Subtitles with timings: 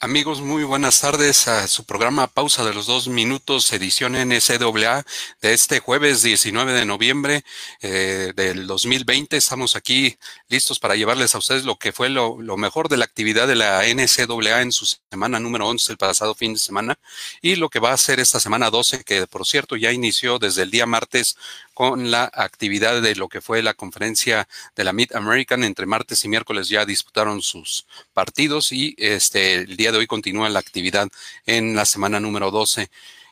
[0.00, 5.04] Amigos, muy buenas tardes a su programa Pausa de los Dos Minutos, edición NCAA
[5.42, 7.42] de este jueves 19 de noviembre
[7.82, 9.36] eh, del 2020.
[9.36, 10.16] Estamos aquí
[10.48, 13.82] listos para llevarles a ustedes lo que fue lo, mejor de la actividad de la
[13.92, 16.96] NCAA en su semana número 11 el pasado fin de semana
[17.42, 20.62] y lo que va a ser esta semana 12, que por cierto ya inició desde
[20.62, 21.36] el día martes
[21.78, 25.62] con la actividad de lo que fue la conferencia de la Mid American.
[25.62, 30.48] Entre martes y miércoles ya disputaron sus partidos y este el día de hoy continúa
[30.48, 31.06] la actividad
[31.46, 32.90] en la semana número 12.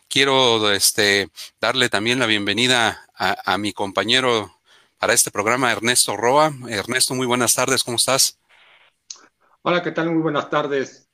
[0.08, 1.28] Quiero este,
[1.60, 4.54] darle también la bienvenida a, a mi compañero
[4.96, 6.52] para este programa, Ernesto Roa.
[6.68, 8.38] Ernesto, muy buenas tardes, ¿cómo estás?
[9.62, 10.12] Hola, ¿qué tal?
[10.12, 11.08] Muy buenas tardes.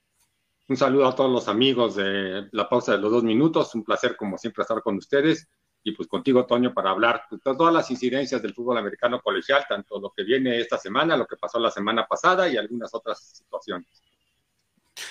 [0.69, 3.75] Un saludo a todos los amigos de la pausa de los dos minutos.
[3.75, 5.49] Un placer, como siempre, estar con ustedes
[5.85, 9.99] y pues contigo, Toño, para hablar de todas las incidencias del fútbol americano colegial, tanto
[9.99, 13.89] lo que viene esta semana, lo que pasó la semana pasada y algunas otras situaciones.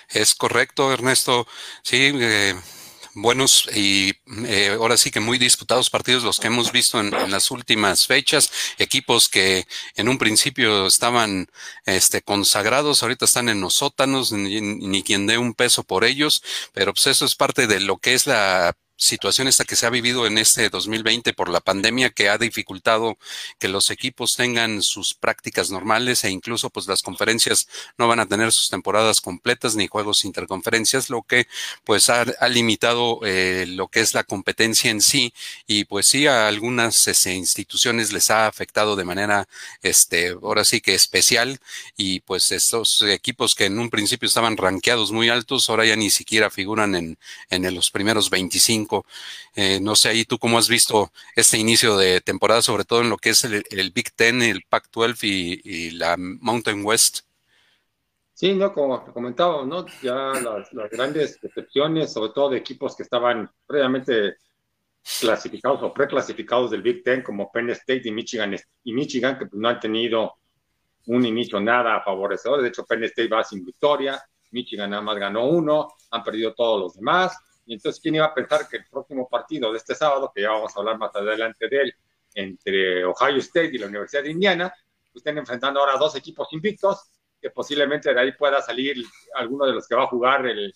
[0.10, 1.46] Es correcto, Ernesto.
[1.84, 2.56] Sí, eh,
[3.14, 4.14] buenos y
[4.46, 8.52] eh, ahora sí que muy disputados partidos los que hemos visto en, las últimas fechas,
[8.78, 11.48] equipos que en un principio estaban
[11.86, 16.42] este, consagrados, ahorita están en los sótanos, ni, ni quien dé un peso por ellos,
[16.74, 19.90] pero pues eso es parte de lo que es la situación esta que se ha
[19.90, 23.18] vivido en este 2020 por la pandemia que ha dificultado
[23.58, 28.28] que los equipos tengan sus prácticas normales e incluso pues las conferencias no van a
[28.28, 31.48] tener sus temporadas completas ni juegos interconferencias, lo que
[31.84, 35.34] pues ha, limitado eh, lo que es la competencia en sí.
[35.66, 39.48] Y pues sí a algunas este, instituciones les ha afectado de manera
[39.82, 41.60] este ahora sí que especial.
[41.98, 46.12] Y pues estos equipos que en un principio estaban rankeados muy altos ahora ya ni
[46.12, 47.18] siquiera figuran en,
[47.50, 48.91] en los primeros 25
[49.56, 53.10] eh, no sé, ahí tú cómo has visto este inicio de temporada, sobre todo en
[53.10, 57.22] lo que es el, Big Ten, el Pac-12 y, la Mountain West.
[58.34, 59.86] Sí, no, como comentaba, ¿no?
[60.02, 64.38] Ya las, grandes decepciones, sobre todo de equipos que estaban previamente
[65.20, 69.70] clasificados o preclasificados del Big Ten, como Penn State y Michigan, y Michigan que no
[69.70, 70.36] han tenido
[71.08, 72.62] un inicio nada favorecedor.
[72.62, 74.22] De hecho, Penn State va sin victoria,
[74.52, 77.38] Michigan nada más ganó uno, han perdido todos los demás.
[77.74, 80.76] Entonces, ¿quién iba a pensar que el próximo partido de este sábado, que ya vamos
[80.76, 81.96] a hablar más adelante de él,
[82.34, 84.74] entre Ohio State y la Universidad de Indiana,
[85.12, 87.10] pues estén enfrentando ahora dos equipos invictos,
[87.42, 88.98] que posiblemente de ahí pueda salir
[89.36, 90.74] alguno de los que va a jugar el,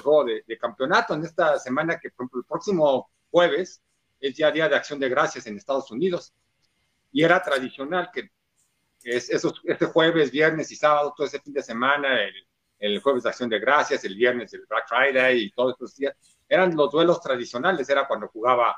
[0.00, 3.82] juego de, campeonato en esta semana, que por ejemplo el próximo jueves
[4.20, 6.34] es ya Día de Acción de Gracias en Estados Unidos.
[7.12, 8.30] Y era tradicional que
[9.02, 12.47] es, esos, este jueves, viernes y sábado, todo ese fin de semana, el,
[12.78, 16.14] el jueves de Acción de Gracias, el viernes el Black Friday y todos estos días,
[16.48, 18.76] eran los duelos tradicionales, era cuando jugaba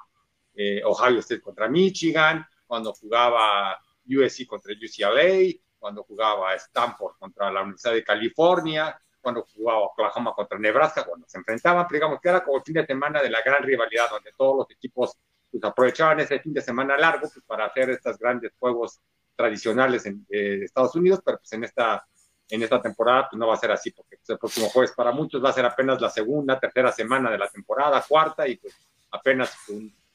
[0.54, 7.62] eh, Ohio State contra Michigan, cuando jugaba USC contra UCLA, cuando jugaba Stanford contra la
[7.62, 12.58] Universidad de California, cuando jugaba Oklahoma contra Nebraska, cuando se enfrentaban, digamos que era como
[12.58, 15.16] el fin de semana de la gran rivalidad, donde todos los equipos
[15.50, 19.00] pues, aprovechaban ese fin de semana largo pues, para hacer estos grandes juegos
[19.36, 22.06] tradicionales en eh, Estados Unidos, pero pues en esta
[22.50, 25.12] en esta temporada pues no va a ser así, porque pues, el próximo jueves para
[25.12, 28.74] muchos va a ser apenas la segunda, tercera semana de la temporada, cuarta, y pues
[29.10, 29.50] apenas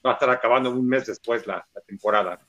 [0.06, 2.40] va a estar acabando un mes después la, temporada.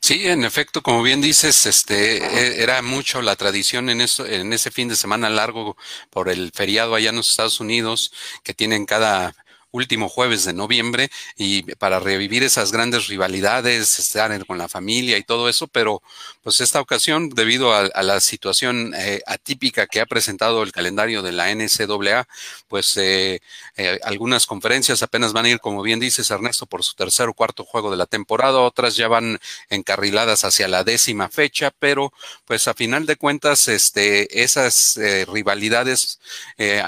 [0.00, 4.52] Sí, en efecto, como bien dices, este e, era mucho la tradición en eso, en
[4.52, 5.76] ese fin de semana largo
[6.10, 8.12] por el feriado allá en los Estados Unidos
[8.42, 9.34] que tienen cada
[9.72, 15.24] último jueves de noviembre y para revivir esas grandes rivalidades, estar con la familia y
[15.24, 16.02] todo eso, pero
[16.42, 21.32] pues esta ocasión, debido a, la situación eh, atípica que ha presentado el calendario de
[21.32, 22.26] la NCAA,
[22.68, 23.40] pues eh,
[23.76, 27.34] eh, algunas conferencias apenas van a ir, como bien dices Ernesto, por su tercer o
[27.34, 29.40] cuarto juego de la temporada, otras ya van
[29.70, 32.12] encarriladas hacia la décima fecha, pero
[32.44, 34.98] pues a final de cuentas, este, esas
[35.28, 36.20] rivalidades,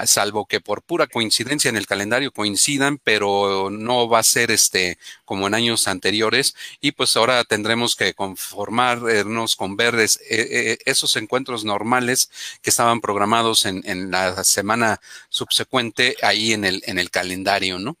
[0.05, 4.97] salvo que por pura coincidencia en el calendario coinciden, pero no va a ser este
[5.25, 11.15] como en años anteriores y pues ahora tendremos que conformarnos con ver eh, eh, esos
[11.15, 12.29] encuentros normales
[12.61, 14.99] que estaban programados en, la semana
[15.29, 17.97] subsecuente ahí en el, en el calendario, ¿no?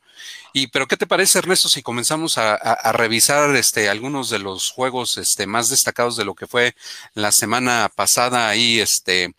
[0.53, 2.57] Y pero qué te parece Ernesto si comenzamos a,
[2.93, 6.75] revisar este algunos de los juegos este más destacados de lo que fue
[7.13, 9.35] la semana pasada ahí este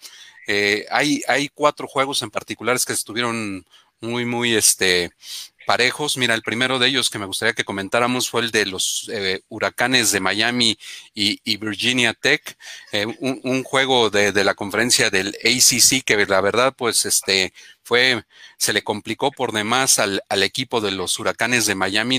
[0.46, 3.64] eh, hay hay cuatro juegos en particulares que estuvieron
[4.00, 5.10] muy, muy, este,
[5.66, 6.16] parejos.
[6.16, 9.42] Mira, el primero de ellos que me gustaría que comentáramos fue el de los eh,
[9.48, 10.78] huracanes de Miami
[11.14, 12.56] y, Virginia Tech,
[12.92, 17.52] eh, un, juego de, de, la conferencia del ACC que la verdad, pues, este,
[17.86, 18.24] fue,
[18.58, 22.16] se le complicó por demás al, al equipo de los huracanes de Miami,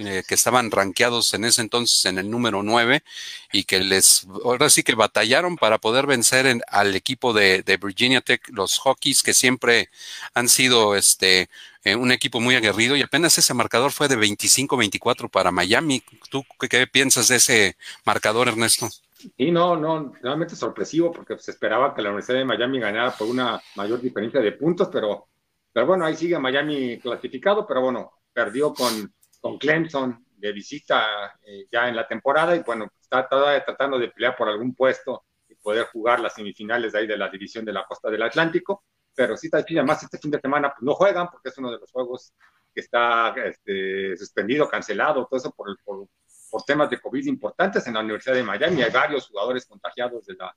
[0.00, 3.02] eh, que estaban rankeados en ese entonces en el número 9
[3.50, 8.20] y que les, ahora sí que batallaron para poder vencer al equipo de, de, Virginia
[8.20, 9.88] Tech, los Hockeys, que siempre
[10.34, 11.48] han sido este,
[11.90, 16.02] eh, un equipo muy aguerrido y apenas ese marcador fue de 25-24 para Miami.
[16.30, 18.88] ¿Tú qué, qué piensas de ese marcador, Ernesto?
[19.36, 23.26] Sí, no, no, realmente sorpresivo porque se esperaba que la Universidad de Miami ganara por
[23.26, 25.26] una mayor diferencia de puntos, pero,
[25.72, 31.66] pero bueno, ahí sigue Miami clasificado, pero bueno, perdió con, con Clemson de visita eh,
[31.70, 35.56] ya en la temporada y bueno, está todavía tratando de pelear por algún puesto y
[35.56, 38.84] poder jugar las semifinales de ahí de la división de la costa del Atlántico,
[39.18, 41.78] pero sí chido, además este fin de semana pues, no juegan porque es uno de
[41.80, 42.32] los juegos
[42.72, 46.06] que está este, suspendido, cancelado, todo eso por, el, por,
[46.48, 48.80] por temas de COVID importantes en la Universidad de Miami.
[48.80, 50.56] Hay varios jugadores contagiados de la,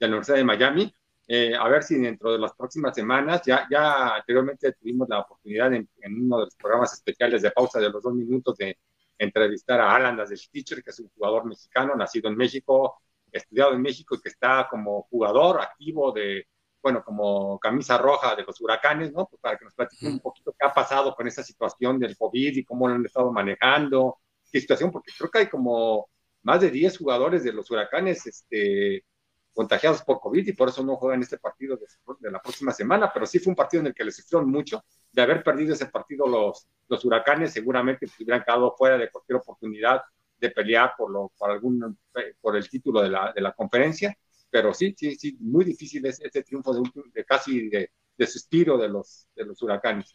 [0.00, 0.94] de la Universidad de Miami.
[1.28, 5.72] Eh, a ver si dentro de las próximas semanas, ya, ya anteriormente tuvimos la oportunidad
[5.72, 8.76] en, uno de los programas especiales de pausa de los dos minutos de
[9.18, 13.82] entrevistar a Alan del Teacher, que es un jugador mexicano, nacido en México, estudiado en
[13.82, 16.48] México y que está como jugador activo de,
[16.82, 19.26] bueno, como camisa roja de los huracanes, ¿no?
[19.26, 22.56] Pues para que nos platique un poquito qué ha pasado con esa situación del COVID
[22.56, 26.08] y cómo lo han estado manejando, situación, porque creo que hay como
[26.42, 29.04] más de 10 jugadores de los huracanes este,
[29.52, 33.26] contagiados por COVID y por eso no juegan este partido de, la próxima semana, pero
[33.26, 34.84] sí fue un partido en el que les sufrieron mucho.
[35.12, 39.38] De haber perdido ese partido los, los huracanes, seguramente se hubieran quedado fuera de cualquier
[39.38, 40.02] oportunidad
[40.38, 41.98] de pelear por, lo, por, algún,
[42.40, 44.16] por el título de la, de la conferencia.
[44.50, 46.82] Pero sí, sí, sí, muy difícil es este triunfo de,
[47.14, 50.14] de casi de, de suspiro de los, de los huracanes.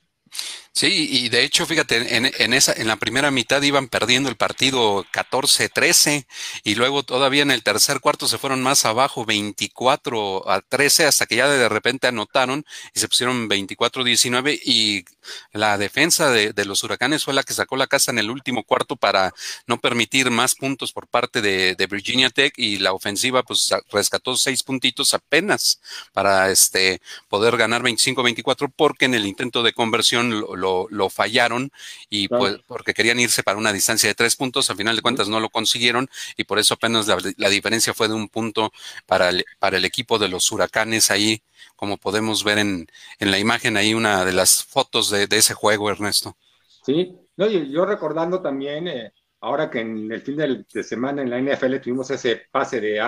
[0.71, 4.35] Sí, y de hecho, fíjate, en, en, esa, en la primera mitad iban perdiendo el
[4.35, 6.27] partido 14-13
[6.65, 11.27] y luego todavía en el tercer cuarto se fueron más abajo 24 a 13 hasta
[11.27, 15.05] que ya de repente anotaron y se pusieron 24-19 y
[15.51, 18.63] la defensa de, de, los huracanes fue la que sacó la casa en el último
[18.63, 19.33] cuarto para
[19.67, 24.35] no permitir más puntos por parte de, de Virginia Tech y la ofensiva pues rescató
[24.35, 25.81] seis puntitos apenas
[26.13, 31.71] para este poder ganar 25-24 porque en el intento de conversión lo lo, fallaron
[32.09, 35.27] y pues porque querían irse para una distancia de tres puntos, al final de cuentas
[35.27, 38.71] no lo consiguieron y por eso apenas la, diferencia fue de un punto
[39.05, 41.41] para el, para el equipo de los huracanes ahí,
[41.75, 42.87] como podemos ver en,
[43.19, 46.35] en la imagen ahí una de las fotos de, ese juego, Ernesto.
[46.83, 51.39] Sí, no, yo, recordando también, eh, ahora que en el fin de, semana en la
[51.39, 53.01] NFL tuvimos ese pase de,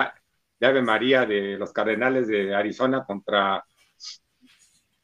[0.58, 3.64] de Ave María de los Cardenales de Arizona contra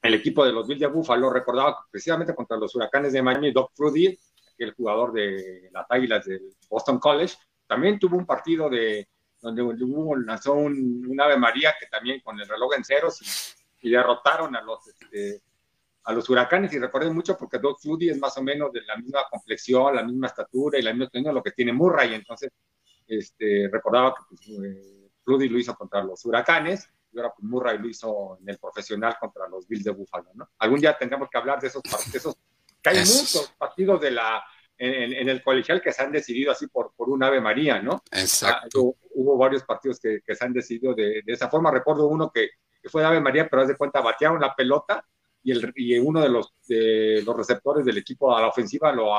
[0.05, 3.73] el equipo de los Bills de Buffalo recordaba precisamente contra los huracanes de Miami, Doc
[3.75, 4.19] Frudy,
[4.59, 7.35] el jugador de las Águilas del Boston College,
[7.67, 9.09] también tuvo un partido de
[9.45, 13.21] donde hubo, lanzó un, Ave María que también con el reloj en ceros
[13.83, 15.43] y, derrotaron a los este,
[16.05, 18.97] a los huracanes y recuerden mucho porque Doc Frudy es más o menos de la
[18.97, 22.51] misma complexión, la misma estatura y la misma lo que tiene Murray, entonces
[23.07, 27.87] este, recordaba que pues, eh, lo hizo contra los huracanes y ahora pues Murray lo
[27.87, 30.49] hizo en el profesional contra los Bills de Buffalo, ¿no?
[30.59, 32.35] Algún día tendremos que hablar de esos partidos,
[32.81, 34.43] que hay muchos partidos de la,
[34.79, 38.03] en, el colegial que se han decidido así por, por un Ave María, ¿no?
[38.11, 38.95] Exacto.
[38.97, 41.71] Ah, hubo, varios partidos que, que, se han decidido de, de, esa forma.
[41.71, 42.51] Recuerdo uno que,
[42.83, 45.07] que fue de Ave María, pero haz de cuenta, batearon la pelota
[45.43, 49.13] y, el, y uno de los, de los receptores del equipo a la ofensiva lo,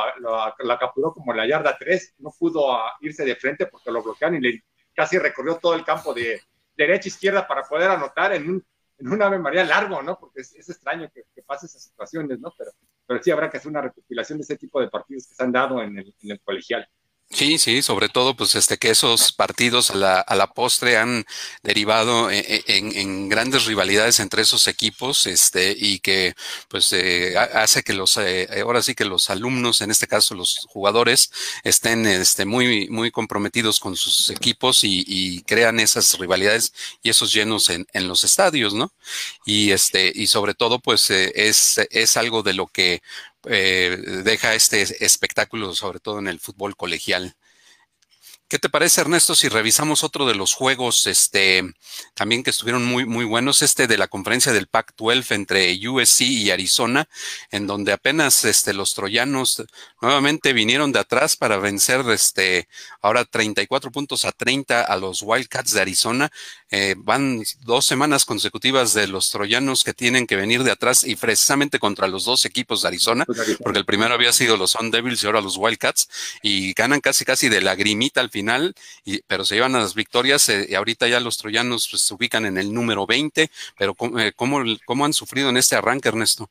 [0.60, 2.16] la capturó como en la yarda 3.
[2.20, 6.14] No pudo irse de frente porque lo bloquearon y le, casi recorrió todo el campo
[6.14, 6.42] de,
[6.76, 8.66] derecha, izquierda para poder anotar en un,
[8.98, 10.20] en un Ave María largo, ¿no?
[10.20, 12.54] Porque es, extraño que, que, pase esas situaciones, ¿no?
[12.58, 12.72] Pero,
[13.06, 15.52] pero sí habrá que hacer una recopilación de ese tipo de partidos que se han
[15.52, 16.88] dado en el, en el colegial.
[17.32, 21.26] Sí, sí, sobre todo, pues, este, que esos partidos a la, a la postre han
[21.64, 26.34] derivado e, e, en, en, grandes rivalidades entre esos equipos, este, y que,
[26.70, 30.66] pues, eh, hace que los, eh, ahora sí que los alumnos, en este caso los
[30.70, 31.30] jugadores,
[31.64, 37.34] estén, este, muy, muy comprometidos con sus equipos y, y crean esas rivalidades y esos
[37.34, 38.94] llenos en, en, los estadios, ¿no?
[39.46, 43.02] Y este, y sobre todo, pues, eh, es, es algo de lo que
[43.50, 47.36] eh, deja este espectáculo, sobre todo en el fútbol colegial.
[48.48, 51.64] ¿Qué te parece, Ernesto, si revisamos otro de los juegos este,
[52.14, 56.52] también que estuvieron muy, muy buenos, este de la conferencia del Pac-12 entre USC y
[56.52, 57.10] Arizona,
[57.50, 59.64] en donde apenas este, los troyanos
[60.00, 62.70] nuevamente vinieron de atrás para vencer este,
[63.02, 66.32] ahora 34 puntos a 30 a los Wildcats de Arizona.
[66.70, 71.16] Eh, van dos semanas consecutivas de los troyanos que tienen que venir de atrás y
[71.16, 75.24] precisamente contra los dos equipos de Arizona, porque el primero había sido los Sun Devils
[75.24, 76.10] y ahora los Wildcats,
[76.44, 78.74] y ganan casi casi de lagrimita al final,
[79.06, 82.14] y, pero se llevan a las victorias eh, y ahorita ya los troyanos pues, se
[82.14, 83.50] ubican en el número 20,
[83.80, 86.50] pero eh, ¿cómo, ¿cómo, han sufrido en este arranque, Ernesto?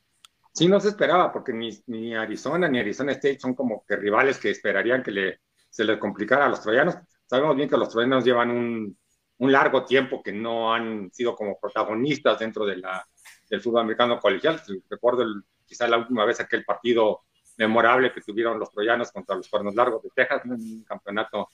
[0.55, 4.39] Sí, no se esperaba, porque ni, ni, Arizona ni Arizona State son como que rivales
[4.39, 6.95] que esperarían que le, se les complicara a los troyanos.
[7.27, 8.97] Sabemos bien que los troyanos llevan un,
[9.39, 13.07] un largo tiempo que no han sido como protagonistas dentro de la,
[13.51, 14.63] del fútbol americano colegial.
[14.89, 17.25] Recuerdo el, quizá la última vez aquel partido
[17.57, 21.49] memorable que tuvieron los troyanos contra los Cuernos Largos de Texas, un campeonato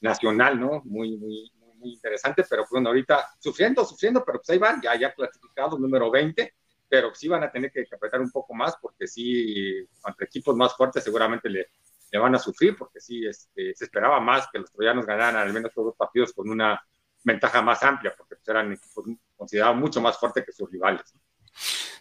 [0.00, 0.82] nacional, ¿no?
[0.84, 5.14] Muy, muy, muy interesante, pero bueno, ahorita sufriendo, sufriendo, pero pues ahí van, ya, ya
[5.14, 6.54] clasificados, número 20,
[6.88, 10.76] pero sí van a tener que apretar un poco más, porque sí, ante equipos más
[10.76, 11.70] fuertes seguramente le,
[12.10, 15.52] le van a sufrir, porque sí, este, se esperaba más que los troyanos ganaran al
[15.52, 16.80] menos todos los partidos con una
[17.24, 19.04] ventaja más amplia, porque pues, eran equipos
[19.36, 21.12] considerados mucho más fuertes que sus rivales.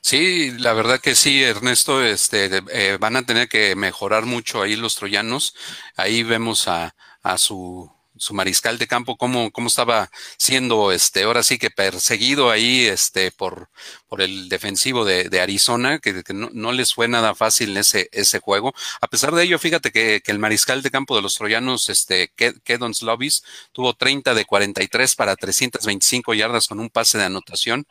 [0.02, 4.76] Sí, la verdad que sí, Ernesto, este, eh, van a tener que mejorar mucho ahí
[4.76, 5.56] los troyanos.
[5.96, 6.94] Ahí vemos a,
[7.26, 12.52] a su, su mariscal de campo, cómo, cómo estaba siendo, este, ahora sí que perseguido
[12.52, 13.70] ahí, este, por,
[14.08, 18.10] por el defensivo de, de Arizona, que, que no, no, les fue nada fácil ese,
[18.12, 18.74] ese juego.
[19.02, 22.32] A pesar de ello, fíjate que, que el mariscal de campo de los troyanos, este,
[22.64, 27.88] Kedon Slovis, tuvo 30 de 43 para 325 yardas con un pase de anotación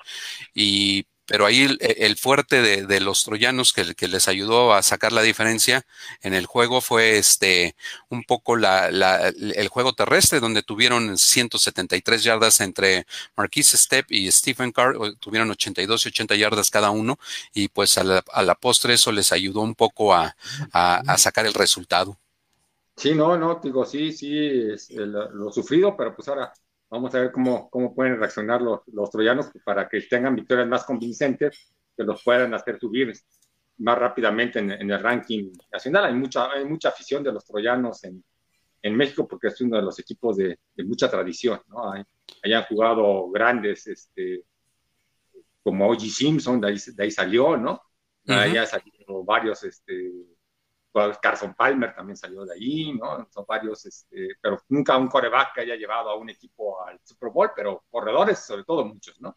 [0.54, 5.86] y pero ahí el, fuerte de, los troyanos que, les ayudó a sacar la diferencia
[6.22, 7.76] en el juego fue este
[8.10, 14.72] un poco la, el juego terrestre donde tuvieron 173 yardas entre Marquise Step y Stephen
[14.72, 17.18] Carr tuvieron 82 y 80 yardas cada uno
[17.54, 20.36] y pues a la, a la postre eso les ayudó un poco a,
[20.72, 22.18] a, sacar el resultado.
[22.96, 24.58] Sí, no, no, digo, sí, sí,
[24.90, 26.52] lo sufrido, pero pues ahora
[26.94, 30.84] Vamos a ver cómo, cómo pueden reaccionar los, los troyanos para que tengan victorias más
[30.84, 33.12] convincentes, que los puedan hacer subir
[33.78, 36.04] más rápidamente en, en el ranking nacional.
[36.04, 38.22] Hay mucha, hay mucha afición de los troyanos en,
[38.80, 41.60] en México porque es uno de los equipos de, de mucha tradición.
[41.66, 41.90] ¿no?
[41.92, 42.04] Hay,
[42.44, 44.44] hayan jugado grandes este,
[45.64, 46.08] como O.G.
[46.08, 47.72] Simpson, de ahí, de ahí salió, ¿no?
[47.72, 48.38] Uh -huh.
[48.38, 50.12] Ahí salido varios este,
[51.20, 53.28] Carson Palmer también salió de ahí, ¿no?
[53.32, 57.30] Son varios, este, pero nunca un coreback que haya llevado a un equipo al Super
[57.30, 59.36] Bowl, pero corredores, sobre todo muchos, ¿no?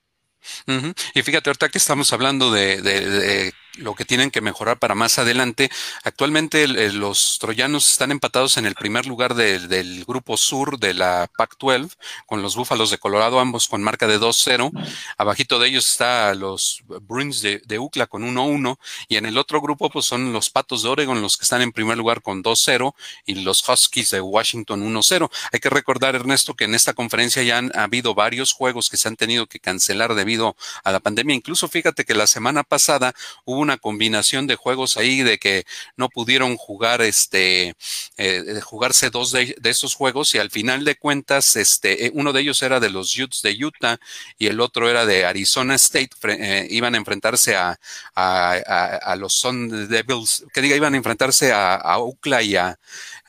[1.13, 5.69] Y fíjate, ahorita que estamos hablando de, lo que tienen que mejorar para más adelante,
[6.03, 11.29] actualmente los troyanos están empatados en el primer lugar de, del grupo sur de la
[11.37, 11.91] Pac-12
[12.25, 14.71] con los Búfalos de Colorado, ambos con marca de 2-0.
[15.17, 19.89] Abajito de ellos está los Bruins de UCLA con 1-1 y en el otro grupo
[19.89, 22.93] pues son los Patos de Oregon los que están en primer lugar con 2-0
[23.25, 25.29] y los Huskies de Washington 1-0.
[25.51, 29.07] Hay que recordar, Ernesto, que en esta conferencia ya han habido varios juegos que se
[29.07, 31.35] han tenido que cancelar debido a la pandemia.
[31.35, 33.13] Incluso fíjate que la semana pasada
[33.45, 35.65] hubo una combinación de juegos ahí de que
[35.97, 37.75] no pudieron jugar este
[38.15, 42.41] eh, jugarse dos de, esos juegos y al final de cuentas este eh, uno de
[42.41, 43.97] ellos era de los Utes de Utah
[44.37, 47.77] y el otro era de Arizona State eh, iban a enfrentarse a,
[48.15, 51.97] a, los Sun Devils que diga iban a enfrentarse a, a
[52.41, 52.79] y a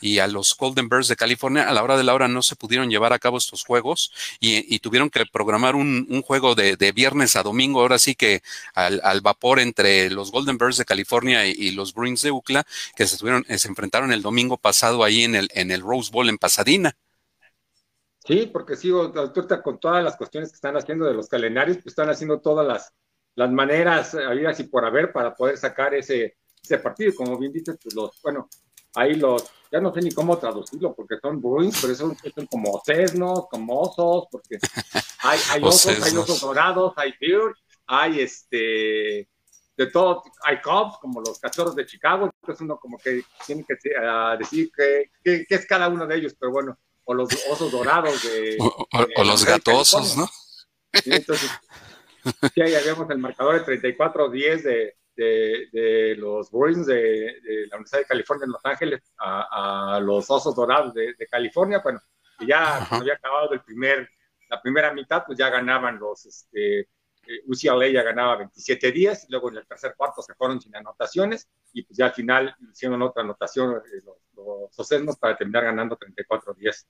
[0.01, 2.57] y a los Golden Bears de California, a la hora de la hora no se
[2.57, 6.77] pudieron llevar a cabo estos juegos y, y tuvieron que programar un, un juego de,
[6.77, 8.43] de, viernes a domingo, ahora sí que
[8.75, 12.65] al, al, vapor entre los Golden Bears de California y, los Bruins de UCLA,
[12.97, 16.29] que se, tuvieron, se enfrentaron el domingo pasado ahí en el, en el Rose Bowl
[16.29, 16.97] en Pasadena.
[18.29, 21.87] Sí, porque sigo ahorita con todas las cuestiones que están haciendo de los calendarios, pues
[21.87, 22.93] están haciendo todas las,
[23.35, 27.15] las maneras habidas y por haber para poder sacar ese, ese partido.
[27.15, 28.49] Como bien dices, pues los, bueno,
[28.95, 32.81] ahí los, ya no sé ni cómo traducirlo, porque son bruins, pero son, son como
[32.85, 34.59] cesnos, como osos, porque
[35.21, 37.55] hay, hay osos, hay osos dorados, hay beard,
[37.87, 39.29] hay este,
[39.77, 43.75] de todo, hay cubs, como los cachorros de Chicago, entonces uno como que tiene que
[43.75, 47.71] uh, decir qué que, que es cada uno de ellos, pero bueno, o los osos
[47.71, 48.57] dorados de...
[48.61, 50.29] O, o, de, o los gatosos, ¿no?
[50.93, 51.51] Sí, entonces,
[52.55, 56.95] sí, ahí vemos el marcador de 34-10 de, de, de, los Bruins de,
[57.43, 61.27] de, la Universidad de California en Los Ángeles a, a los Osos Dorados de, de
[61.27, 61.81] California.
[61.83, 62.01] Bueno,
[62.47, 64.09] ya cuando había acabado el primer,
[64.49, 66.81] la primera mitad, pues ya ganaban los, este,
[67.29, 71.83] eh, UCLA ya ganaba 27-10, luego en el tercer cuarto se fueron sin anotaciones y
[71.83, 76.87] pues ya al final hicieron otra anotación eh, los, los para terminar ganando 34-10.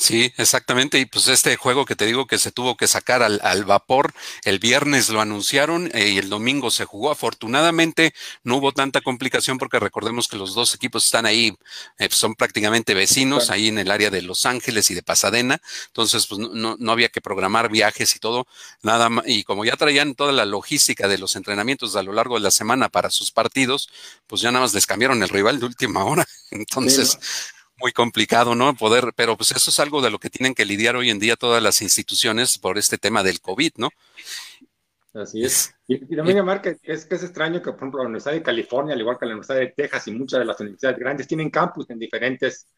[0.00, 0.98] Sí, exactamente.
[0.98, 4.14] Y pues este juego que te digo que se tuvo que sacar al, al vapor,
[4.44, 7.10] el viernes lo anunciaron eh, y el domingo se jugó.
[7.10, 11.54] Afortunadamente no hubo tanta complicación porque recordemos que los dos equipos están ahí,
[11.98, 15.60] eh, son prácticamente vecinos, ahí en el área de Los Ángeles y de Pasadena.
[15.88, 18.46] Entonces, pues no, no había que programar viajes y todo,
[18.82, 19.26] nada más.
[19.28, 22.50] Y como ya traían toda la logística de los entrenamientos a lo largo de la
[22.50, 23.90] semana para sus partidos,
[24.26, 26.26] pues ya nada más les cambiaron el rival de última hora.
[26.50, 27.18] Entonces
[27.80, 28.74] muy complicado, ¿no?
[28.74, 31.36] Poder, pero pues eso es algo de lo que tienen que lidiar hoy en día
[31.36, 33.90] todas las instituciones por este tema del COVID, ¿no?
[35.12, 35.74] Así es.
[35.88, 38.94] Y, también, llamar que es, que es extraño que, por ejemplo, la Universidad de California,
[38.94, 41.90] al igual que la Universidad de Texas y muchas de las universidades grandes, tienen campus
[41.90, 42.68] en diferentes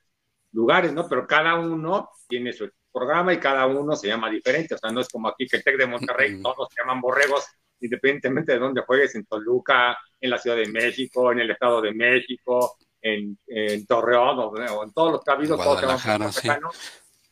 [0.53, 1.07] lugares, ¿no?
[1.09, 4.75] Pero cada uno tiene su programa y cada uno se llama diferente.
[4.75, 7.45] O sea, no es como aquí que el TEC de Monterrey, todos se llaman borregos,
[7.81, 11.93] independientemente de dónde juegues, en Toluca, en la Ciudad de México, en el Estado de
[11.93, 15.57] México, en, en Torreón o, en todos los que ha habido,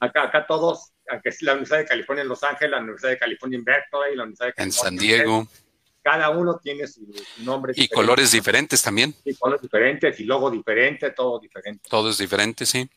[0.01, 3.19] acá, acá todos, aunque es la Universidad de California en Los Ángeles, la Universidad de
[3.19, 5.49] California en Berkeley, la Universidad de California en San Diego
[6.03, 7.07] cada uno tiene su,
[7.39, 7.73] nombre.
[7.77, 9.15] Y colores diferentes también.
[9.25, 11.89] Y colores diferentes, y logo diferente, todo diferente.
[11.89, 12.89] Todo es diferente, sí.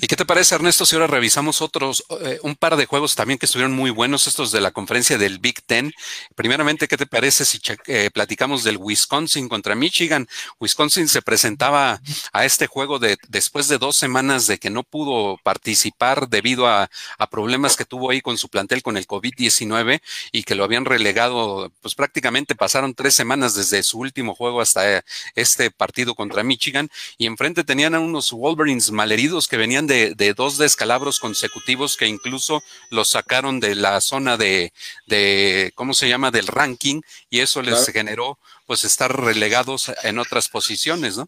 [0.00, 3.38] ¿Y qué te parece, Ernesto, si ahora revisamos otros, eh, un par de juegos también
[3.38, 5.92] que estuvieron muy buenos, estos de la conferencia del Big Ten?
[6.34, 10.28] Primeramente, ¿qué te parece si eh, platicamos del Wisconsin contra Michigan?
[10.58, 12.00] Wisconsin se presentaba
[12.32, 16.90] a este juego de, después de dos semanas de que no pudo participar debido a,
[17.18, 20.00] a problemas que tuvo ahí con su plantel con el COVID-19
[20.32, 24.98] y que lo habían relegado pues prácticamente pasaron tres semanas desde su último juego hasta
[24.98, 25.02] eh,
[25.34, 30.58] este partido contra Michigan y enfrente tenían a unos Wolverines malheridos que venían de, dos
[30.58, 34.72] descalabros consecutivos que incluso los sacaron de la zona de,
[35.06, 40.48] de ¿cómo se llama?, del ranking y eso les generó pues estar relegados en otras
[40.48, 41.26] posiciones, ¿no?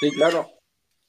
[0.00, 0.50] Sí, claro.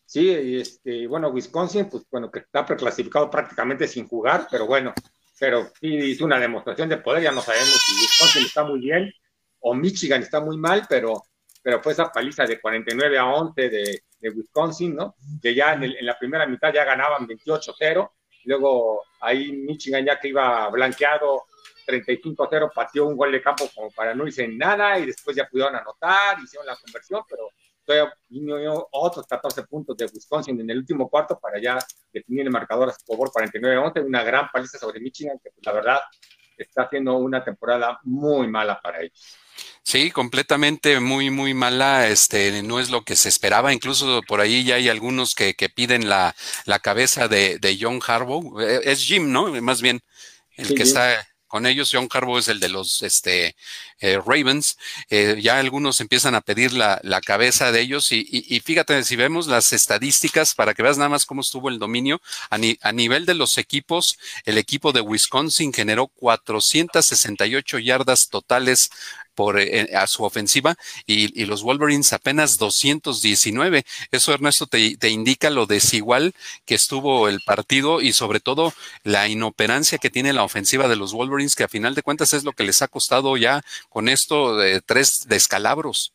[0.05, 4.91] Sí, este, bueno, Wisconsin, pues bueno, que está preclasificado prácticamente sin jugar, pero bueno,
[5.39, 9.11] pero hizo una demostración de poder, ya no sabemos si Wisconsin está muy bien
[9.61, 11.23] o Michigan está muy mal, pero,
[11.61, 15.15] pero fue esa paliza de 49 a 11 de, Wisconsin, ¿no?
[15.41, 18.11] Que ya en, en, la primera mitad ya ganaban 28-0,
[18.45, 21.43] luego ahí Michigan ya que iba blanqueado
[21.87, 25.75] 35-0 pateó un gol de campo como para no irse nada y después ya pudieron
[25.75, 27.49] anotar, hicieron la conversión, pero
[27.89, 28.13] todavía
[28.91, 31.79] otros 14 puntos de Wisconsin en el último cuarto para ya
[32.13, 35.73] definir el marcador a su favor 49-11, una gran paliza sobre Michigan que pues, la
[35.73, 35.99] verdad
[36.55, 39.37] está haciendo una temporada muy mala para ellos.
[39.81, 42.07] Sí, completamente muy, muy mala.
[42.09, 43.73] Este, no es lo que se esperaba.
[43.73, 48.01] Incluso por ahí ya hay algunos que, que piden la, la cabeza de, de John
[48.05, 48.61] Harbaugh.
[48.61, 49.49] Eh, es Jim, ¿no?
[49.61, 50.01] Más bien,
[50.57, 51.89] el que está con ellos.
[51.91, 53.57] John Carbo es el de los este,
[53.99, 54.77] eh, Ravens.
[55.09, 59.03] Eh, ya algunos empiezan a pedir la, la cabeza de ellos y, y, y, fíjate,
[59.03, 62.91] si vemos las estadísticas para que veas nada más cómo estuvo el dominio, a, a
[62.93, 68.91] nivel de los equipos, el equipo de Wisconsin generó 468 yardas totales
[69.39, 70.75] por, eh, a su ofensiva
[71.05, 73.85] y, los Wolverines apenas 219.
[74.11, 76.33] Eso, Ernesto, te, te, indica lo desigual
[76.65, 78.73] que estuvo el partido y sobre todo
[79.03, 82.43] la inoperancia que tiene la ofensiva de los Wolverines, que a final de cuentas es
[82.43, 86.11] lo que les ha costado ya con esto de tres descalabros.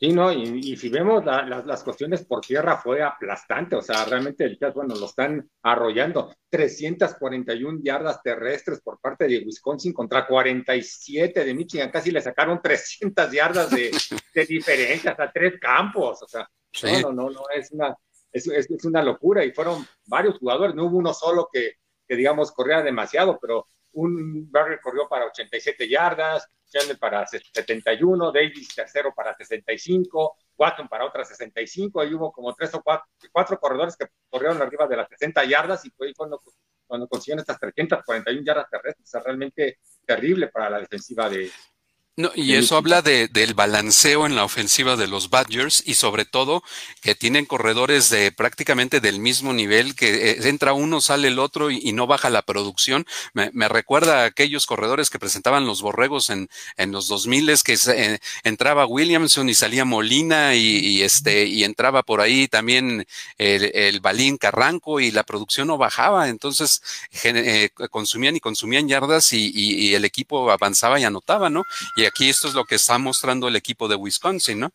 [0.00, 3.82] Sí, no, y, y si vemos la, la, las cuestiones por tierra fue aplastante, o
[3.82, 6.32] sea, realmente el Jazz, bueno, lo están arrollando.
[6.48, 13.32] 341 yardas terrestres por parte de Wisconsin contra 47 de Michigan, casi le sacaron 300
[13.32, 13.90] yardas de,
[14.34, 17.02] de diferencia, hasta tres campos, o sea, sí.
[17.02, 17.92] no, no, no, es una,
[18.30, 21.72] es, es, es, una locura y fueron varios jugadores, no hubo uno solo que,
[22.06, 28.74] que digamos, corría demasiado, pero un Barry corrió para 87 yardas, Chandler para 71, Davis
[28.74, 33.96] tercero para 65, Watson para otras 65, ahí hubo como tres o cuatro, cuatro corredores
[33.96, 36.42] que corrieron arriba de las 60 yardas y fue cuando,
[36.86, 41.50] cuando consiguieron estas 341 yardas terrestres, o sea, realmente terrible para la defensiva de,
[42.18, 46.24] no, y eso habla de, del balanceo en la ofensiva de los Badgers y sobre
[46.24, 46.62] todo
[47.00, 51.70] que tienen corredores de prácticamente del mismo nivel, que eh, entra uno, sale el otro
[51.70, 53.06] y, y no baja la producción.
[53.32, 57.76] Me, me, recuerda a aquellos corredores que presentaban los borregos en, en los 2000 que
[57.76, 63.06] se, eh, entraba Williamson y salía Molina y, y, este, y entraba por ahí también
[63.38, 66.28] el, el Balín Carranco y la producción no bajaba.
[66.28, 66.82] Entonces
[67.22, 71.64] eh, consumían y consumían yardas y, y, el equipo avanzaba y anotaba, ¿no?
[71.96, 74.72] Y aquí esto es lo que está mostrando el equipo de Wisconsin, ¿no?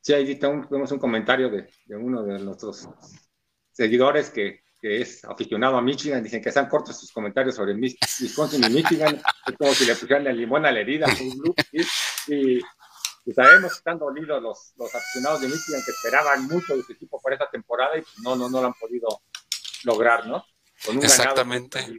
[0.00, 2.88] Sí, ahí tenemos un comentario de, de uno de nuestros
[3.72, 8.64] seguidores que, que es aficionado a Michigan, dicen que están cortos sus comentarios sobre Wisconsin
[8.64, 11.06] y Michigan, es como si le pusieran el limón a la herida.
[12.28, 12.60] Y,
[13.32, 17.18] sabemos que están dolidos los, los aficionados de Michigan que esperaban mucho de su equipo
[17.18, 19.08] por esta temporada y pues no, no, no lo han podido
[19.84, 20.44] lograr, ¿no?
[21.02, 21.98] Exactamente.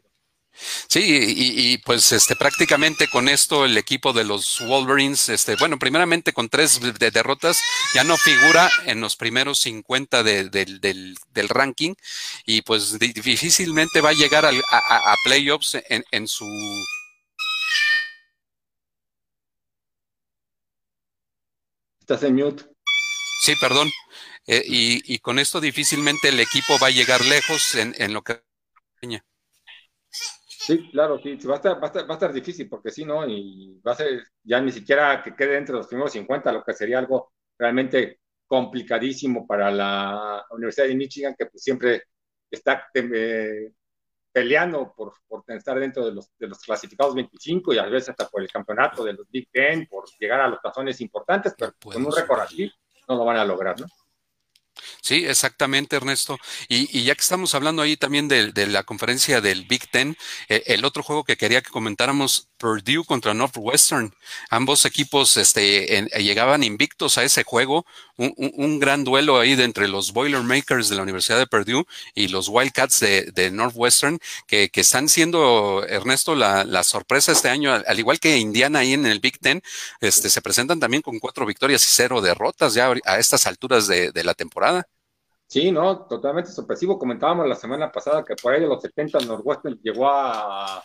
[0.88, 6.34] Sí, y, pues este prácticamente con esto el equipo de los Wolverines, este, bueno, primeramente
[6.34, 7.60] con tres derrotas,
[7.94, 11.18] ya no figura en los primeros 50 del,
[11.50, 11.94] ranking
[12.46, 16.46] y pues difícilmente va a llegar a, playoffs en, en su
[22.00, 22.64] Estás en mute.
[23.42, 23.90] Sí, perdón.
[24.46, 28.44] Eh, y, con esto difícilmente el equipo va a llegar lejos en, en lo que...
[30.66, 33.24] Sí, claro, sí, va a, estar, va, a estar, difícil porque sí, ¿no?
[33.28, 36.74] Y va a ser ya ni siquiera que quede entre los primeros 50, lo que
[36.74, 42.06] sería algo realmente complicadísimo para la Universidad de Michigan, que pues siempre
[42.50, 43.74] está eh,
[44.32, 48.28] peleando por, por estar dentro de los, de los clasificados 25 y a veces hasta
[48.28, 52.04] por el campeonato de los Big Ten, por llegar a los tazones importantes, pero con
[52.04, 52.72] un récord así
[53.08, 53.86] no lo van a lograr, ¿no?
[55.06, 56.40] Sí, exactamente, Ernesto.
[56.68, 60.18] Y, ya que estamos hablando ahí también de, la conferencia del Big Ten,
[60.50, 64.16] eh, el otro juego que quería que comentáramos, Purdue contra Northwestern.
[64.50, 67.86] Ambos equipos este, llegaban invictos a ese juego.
[68.18, 72.48] Un, gran duelo ahí de entre los Boilermakers de la Universidad de Purdue y los
[72.50, 78.80] Wildcats de, Northwestern, que, están siendo, Ernesto, la, sorpresa este año, al, igual que Indiana
[78.80, 79.62] ahí en el Big Ten,
[80.02, 84.24] este, se presentan también con cuatro victorias y cero derrotas ya a estas alturas de
[84.24, 84.88] la temporada.
[85.48, 86.98] Sí, no, totalmente sorpresivo.
[86.98, 90.84] Comentábamos la semana pasada que por ahí de los 70 Northwestern llegó a,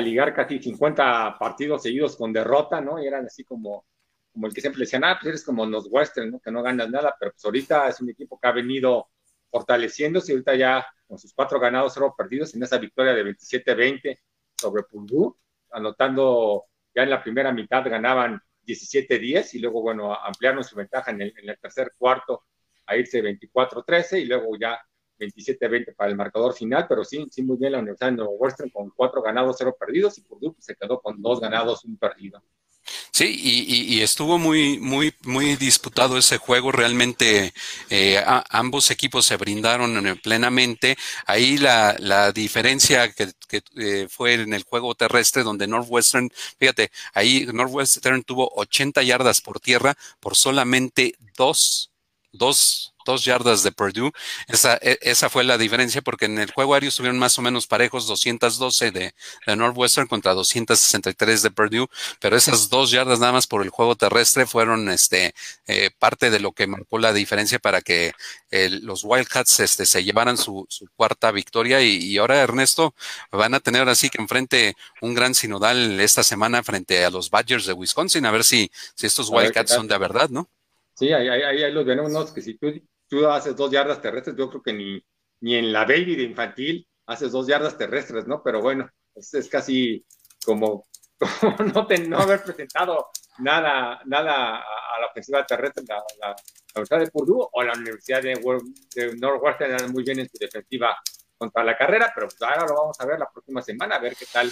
[0.00, 3.00] ligar casi 50 partidos seguidos con derrota, ¿no?
[3.00, 3.86] Y eran así como,
[4.32, 6.40] como el que siempre decían, ah, pues eres como Northwestern, ¿no?
[6.40, 9.08] Que no ganas nada, pero pues ahorita es un equipo que ha venido
[9.50, 14.18] fortaleciéndose y ahorita ya con sus cuatro ganados, cero perdidos en esa victoria de 27-20
[14.60, 15.36] sobre Purdue,
[15.70, 21.22] anotando ya en la primera mitad ganaban 17-10 y luego, bueno, ampliaron su ventaja en
[21.22, 22.42] el, en el tercer cuarto
[22.86, 24.78] a irse 24-13 y luego ya
[25.18, 28.90] 27-20 para el marcador final, pero sí, sí muy bien la Universidad de Northwestern con
[28.90, 32.42] cuatro ganados, cero perdidos y Purdue pues, se quedó con dos ganados, un perdido.
[33.10, 33.40] Sí,
[33.88, 36.72] y, estuvo muy, muy, muy disputado ese juego.
[36.72, 37.54] Realmente
[37.88, 40.96] eh, ambos equipos se brindaron plenamente.
[41.24, 43.32] Ahí la, la diferencia que,
[43.76, 49.60] eh, fue en el juego terrestre, donde Northwestern, fíjate, ahí Northwestern tuvo 80 yardas por
[49.60, 51.93] tierra por solamente dos
[52.34, 54.12] dos, dos yardas de Purdue.
[54.48, 57.66] Esa, e, esa fue la diferencia porque en el juego aéreo estuvieron más o menos
[57.66, 59.14] parejos 212 de,
[59.46, 61.88] de Northwestern contra 263 de Purdue,
[62.20, 65.34] pero esas dos yardas nada más por el juego terrestre fueron este,
[65.66, 68.12] eh, parte de lo que marcó la diferencia para que
[68.82, 72.94] los Wildcats este, se llevaran su, su cuarta victoria y, ahora Ernesto
[73.32, 77.66] van a tener así que enfrente un gran sinodal esta semana frente a los Badgers
[77.66, 80.48] de Wisconsin a ver si, si estos Wildcats son de verdad, ¿no?
[80.94, 82.72] Sí, ahí, ahí, ahí los venimos, que si tú,
[83.08, 85.04] tú haces dos yardas terrestres, yo creo que ni,
[85.40, 88.42] ni en la baby de infantil haces dos yardas terrestres, ¿no?
[88.42, 90.06] Pero bueno, es, casi
[90.44, 90.86] como,
[91.74, 96.36] no, no haber presentado nada, nada a, la ofensiva terrestre, la, la,
[96.76, 98.34] Universidad de Purdue o la Universidad de,
[98.96, 100.96] de Northwestern muy bien en su defensiva
[101.36, 104.16] contra la carrera, pero pues ahora lo vamos a ver la próxima semana, a ver
[104.16, 104.50] qué tal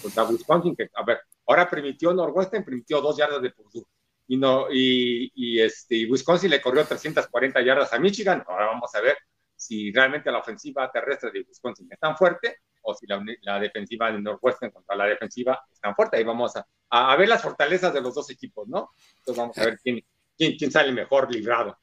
[0.00, 3.86] contra Wisconsin, que a ver, ahora permitió Northwestern, permitió dos yardas de Purdue
[4.30, 8.44] y, no, y, este, Wisconsin le corrió 340 yardas a Michigan.
[8.46, 9.18] Ahora vamos a ver
[9.56, 14.20] si realmente la ofensiva terrestre de Wisconsin es tan fuerte o si la, defensiva de
[14.20, 16.16] Northwestern contra la defensiva es tan fuerte.
[16.16, 18.90] Ahí vamos a, a, ver las fortalezas de los dos equipos, ¿no?
[19.16, 20.00] Entonces vamos a ver quién,
[20.38, 21.76] quién, quién sale mejor librado.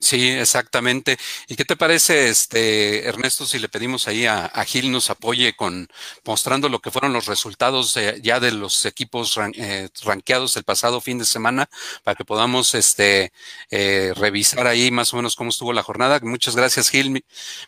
[0.00, 1.18] Sí, exactamente.
[1.48, 5.88] ¿Y qué te parece, este Ernesto, si le pedimos ahí a, Gil nos apoye con
[6.24, 11.18] mostrando lo que fueron los resultados ya de los equipos eh, ranqueados el pasado fin
[11.18, 11.68] de semana
[12.04, 13.32] para que podamos este
[13.70, 16.20] eh, revisar ahí más o menos cómo estuvo la jornada?
[16.22, 17.24] Muchas gracias, Gil.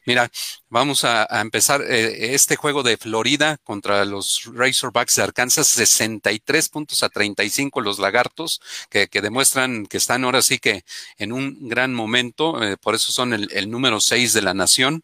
[0.06, 0.30] Mira,
[0.68, 7.02] vamos a, empezar eh, este juego de Florida contra los Razorbacks de Arkansas, 63 puntos
[7.02, 10.84] a 35 los lagartos, que demuestran que están ahora sí que
[11.18, 15.02] en un gran momento eh, por eso son el, número 6 de la nación.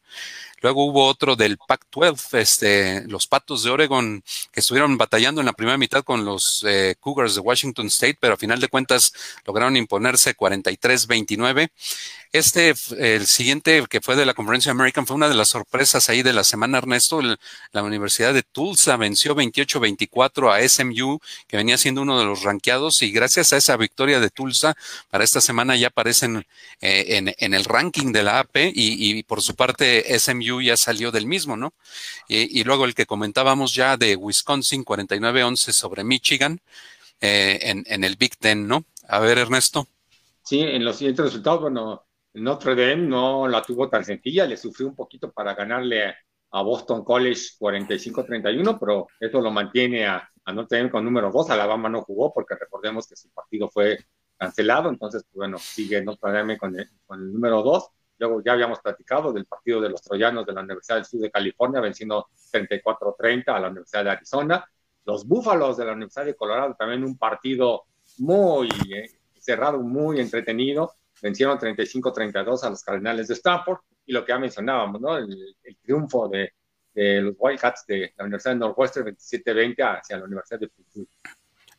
[0.67, 5.53] Luego hubo otro del Pac-12, este, los Patos de Oregon, que estuvieron batallando en la
[5.53, 9.13] primera mitad con los eh, Cougars de Washington State, pero a final de cuentas
[9.47, 11.71] lograron imponerse 43-29.
[12.33, 16.23] Este, el siguiente que fue de la Conferencia American, fue una de las sorpresas ahí
[16.23, 17.23] de la semana, Ernesto.
[17.73, 23.03] la Universidad de Tulsa venció 28-24 a SMU, que venía siendo uno de los ranqueados,
[23.03, 24.77] y gracias a esa victoria de Tulsa,
[25.11, 26.45] para esta semana ya aparecen
[26.81, 31.11] eh, en, el ranking de la AP, y, y por su parte SMU Ya salió
[31.11, 31.73] del mismo, ¿no?
[32.29, 36.61] Y, luego el que comentábamos ya de Wisconsin 49-11 sobre Michigan
[37.21, 38.85] eh, en, en, el Big Ten, ¿no?
[39.09, 39.87] A ver, Ernesto.
[40.43, 44.89] Sí, en los siguientes resultados, bueno, Notre Dame no la tuvo tan sencilla, le sufrió
[44.89, 46.15] un poquito para ganarle
[46.51, 51.51] a Boston College 45-31, pero eso lo mantiene a, a Notre Dame con número 2.
[51.51, 53.99] Alabama no jugó porque recordemos que su partido fue
[54.37, 57.89] cancelado, entonces, pues, bueno, sigue Notre Dame con el, con el número 2.
[58.19, 61.31] Luego ya habíamos platicado del partido de los troyanos de la Universidad del Sur de
[61.31, 64.65] California, venciendo 34-30 a la Universidad de Arizona.
[65.05, 67.85] Los Búfalos de la Universidad de Colorado, también un partido
[68.19, 70.95] muy eh, cerrado, muy entretenido.
[71.23, 73.79] Vencieron 35-32 a los Cardenales de Stanford.
[74.07, 75.17] Y lo que ya mencionábamos, ¿no?
[75.17, 76.53] El, triunfo de,
[76.95, 81.09] de, los Wildcats de la Universidad de Northwestern 27-20 hacia la Universidad de Pittsburgh.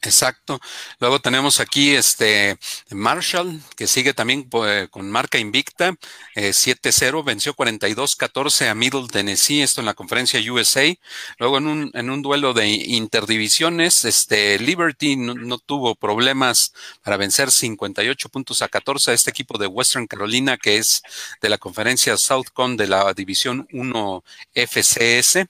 [0.04, 0.60] Exacto.
[1.00, 2.58] Luego tenemos aquí este
[2.92, 5.96] Marshall, que sigue también eh, con marca invicta,
[6.36, 10.94] 7-0, eh, venció 42-14 a Middle Tennessee, esto en la conferencia USA.
[11.40, 17.50] Luego en un, en un duelo de interdivisiones, este Liberty no, tuvo problemas para vencer
[17.50, 21.02] 58 puntos a 14 a este equipo de Western Carolina, que es
[21.42, 25.48] de la conferencia Southcon de la división 1 FCS.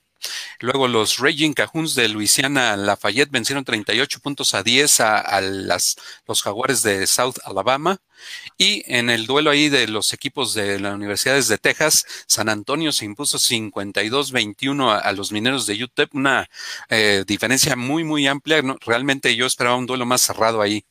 [0.60, 6.42] Luego los Raging Cajuns de Luisiana Lafayette vencieron 38 puntos a 10 a, las, los
[6.42, 7.98] Jaguares de South Alabama.
[8.56, 12.90] Y en el duelo ahí de los equipos de las universidades de Texas, San Antonio
[12.90, 16.48] se impuso 52-21 a, los mineros de UTEP, una
[16.88, 18.62] eh, diferencia muy, muy amplia.
[18.84, 20.84] realmente yo esperaba un duelo más cerrado ahí.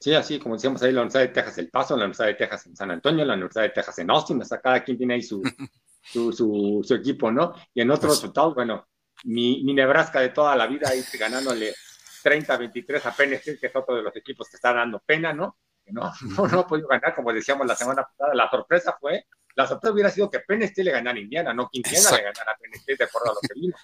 [0.00, 2.66] Sí, así como decíamos ahí, la Universidad de Texas El Paso, la Universidad de Texas
[2.66, 5.22] en San Antonio, la Universidad de Texas en Austin, o sea, cada quien tiene ahí
[5.22, 5.42] su,
[6.04, 7.54] su, su, equipo, ¿no?
[7.72, 8.86] Y en otros resultados, bueno,
[9.24, 11.74] mi, mi, Nebraska de toda la vida ahí ganándole
[12.22, 15.58] 30-23 a Penn State, que es otro de los equipos que está dando pena, ¿no?
[15.84, 18.34] Que no, no, no ha podido ganar, como decíamos la semana pasada.
[18.34, 21.68] La sorpresa fue, la sorpresa hubiera sido que Penn State le ganara a Indiana, no
[21.70, 23.76] que Indiana le ganara a Penn State, de acuerdo a lo que vino.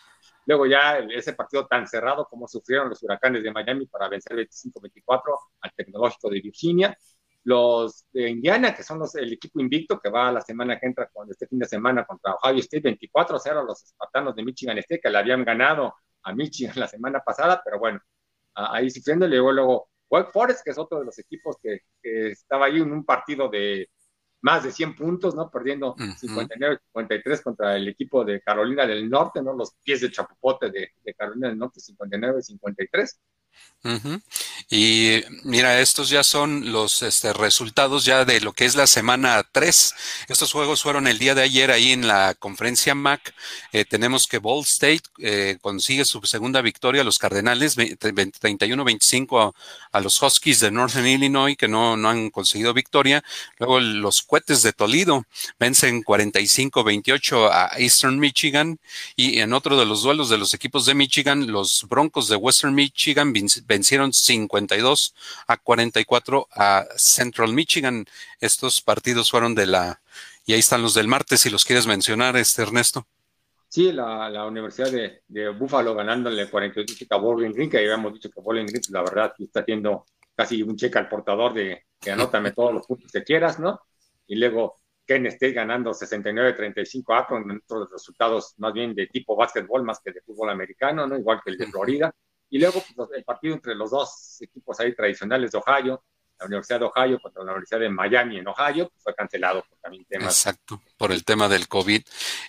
[0.46, 5.22] Luego ya ese partido tan cerrado como sufrieron los huracanes de Miami para vencer 25-24
[5.60, 6.98] al Tecnológico de Virginia
[7.44, 10.86] los de Indiana, que son los, el equipo invicto que va a la semana que
[10.86, 15.00] entra con este fin de semana contra Ohio State, 24-0 los espartanos de Michigan State,
[15.00, 18.00] que le habían ganado a Michigan la semana pasada, pero bueno,
[18.54, 22.66] ahí sufriendo, y luego, luego Wake Forest, que es otro de los equipos que, estaba
[22.66, 23.88] ahí en un partido de
[24.42, 25.50] más de 100 puntos, ¿no?
[25.50, 29.52] Perdiendo 59-53 contra el equipo de Carolina del Norte, ¿no?
[29.52, 33.18] Los pies de chapupote de, de Carolina del Norte, 59-53.
[34.68, 39.42] Y mira, estos ya son los este, resultados ya de lo que es la semana
[39.50, 39.94] 3.
[40.28, 43.34] Estos juegos fueron el día de ayer ahí en la conferencia MAC.
[43.72, 49.54] Eh, tenemos que Ball State eh, consigue su segunda victoria, los Cardenales, 31-25
[49.92, 53.24] a, los Huskies de Northern Illinois, que no, no han conseguido victoria.
[53.58, 55.24] Luego los Cuetes de Toledo
[55.58, 58.78] vencen 45-28 a Eastern Michigan.
[59.16, 62.74] Y en otro de los duelos de los equipos de Michigan, los Broncos de Western
[62.74, 63.32] Michigan
[63.66, 65.14] vencieron 52
[65.46, 68.06] a 44 a Central Michigan.
[68.40, 70.00] Estos partidos fueron de la,
[70.46, 73.06] y ahí están los del martes, si los quieres mencionar, este Ernesto.
[73.68, 78.40] Sí, la, Universidad de, de, Buffalo ganándole 42 a Bowling Green, que habíamos dicho que
[78.40, 82.74] Bowling Green, la verdad, está haciendo casi un cheque al portador de que anótame todos
[82.74, 83.80] los puntos que quieras, ¿no?
[84.26, 89.82] Y luego Ken State ganando 69-35 a con otros resultados más bien de tipo básquetbol
[89.82, 91.18] más que de fútbol americano, ¿no?
[91.18, 92.14] Igual que el de Florida.
[92.50, 96.02] Y luego pues, el partido entre los dos equipos ahí tradicionales de Ohio,
[96.40, 99.78] la Universidad de Ohio contra la Universidad de Miami en Ohio, pues, fue cancelado por
[99.78, 100.34] también temas.
[100.34, 102.02] Exacto, por el tema del COVID.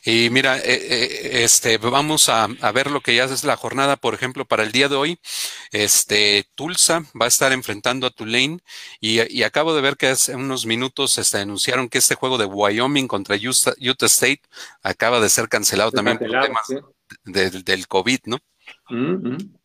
[0.05, 4.13] Y mira, eh, eh, este, vamos a, ver lo que ya es la jornada, por
[4.13, 5.19] ejemplo, para el día de hoy.
[5.71, 8.59] Este, Tulsa va a estar enfrentando a Tulane
[8.99, 13.07] y, acabo de ver que hace unos minutos este, anunciaron que este juego de Wyoming
[13.07, 14.41] contra Utah, State
[14.81, 16.67] acaba de ser cancelado también por temas
[17.25, 18.39] del COVID, ¿no?
[18.89, 19.60] Mm, mm.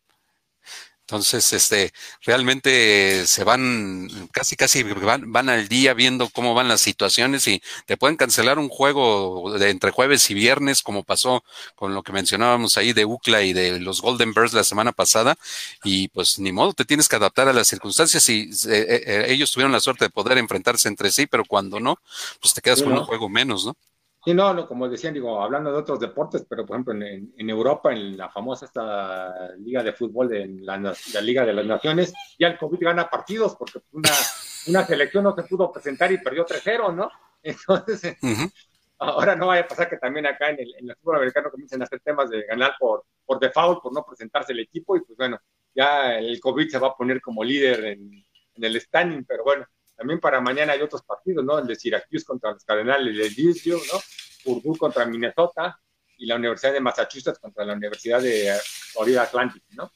[1.07, 6.81] Entonces, este, realmente se van, casi, casi van, van al día viendo cómo van las
[6.81, 11.95] situaciones y te pueden cancelar un juego de entre jueves y viernes, como pasó con
[11.95, 15.37] lo que mencionábamos ahí de UCLA y de los Golden Bears la semana pasada.
[15.85, 19.25] Y pues ni modo, te tienes que adaptar a las circunstancias y eh, eh, eh,
[19.29, 22.01] ellos tuvieron la suerte de poder enfrentarse entre sí, pero cuando no,
[22.41, 23.77] pues te quedas con un juego menos, ¿no?
[24.27, 27.49] Sí, no, no, como decían, digo, hablando de otros deportes, pero por ejemplo en, en
[27.49, 32.13] Europa, en la famosa esta liga de fútbol, de la, la, Liga de las Naciones,
[32.37, 34.09] ya el COVID gana partidos porque una,
[34.67, 37.09] una selección no se pudo presentar y perdió 3-0, ¿no?
[37.41, 38.17] Entonces,
[38.97, 41.81] ahora no vaya a pasar que también acá en el, en el fútbol americano comiencen
[41.81, 45.15] a hacer temas de ganar por, por default, por no presentarse el equipo, y pues
[45.15, 45.39] bueno,
[45.73, 49.65] ya el COVID se va a poner como líder en, en el standing, pero bueno,
[49.97, 51.57] también para mañana hay otros partidos, ¿no?
[51.57, 53.99] El de Syracuse contra los Cardenales de Louisville, ¿no?
[54.43, 55.79] Purdue contra Minnesota
[56.19, 58.55] y la Universidad de Massachusetts contra la Universidad de
[58.91, 59.91] Florida Atlantic, ¿no?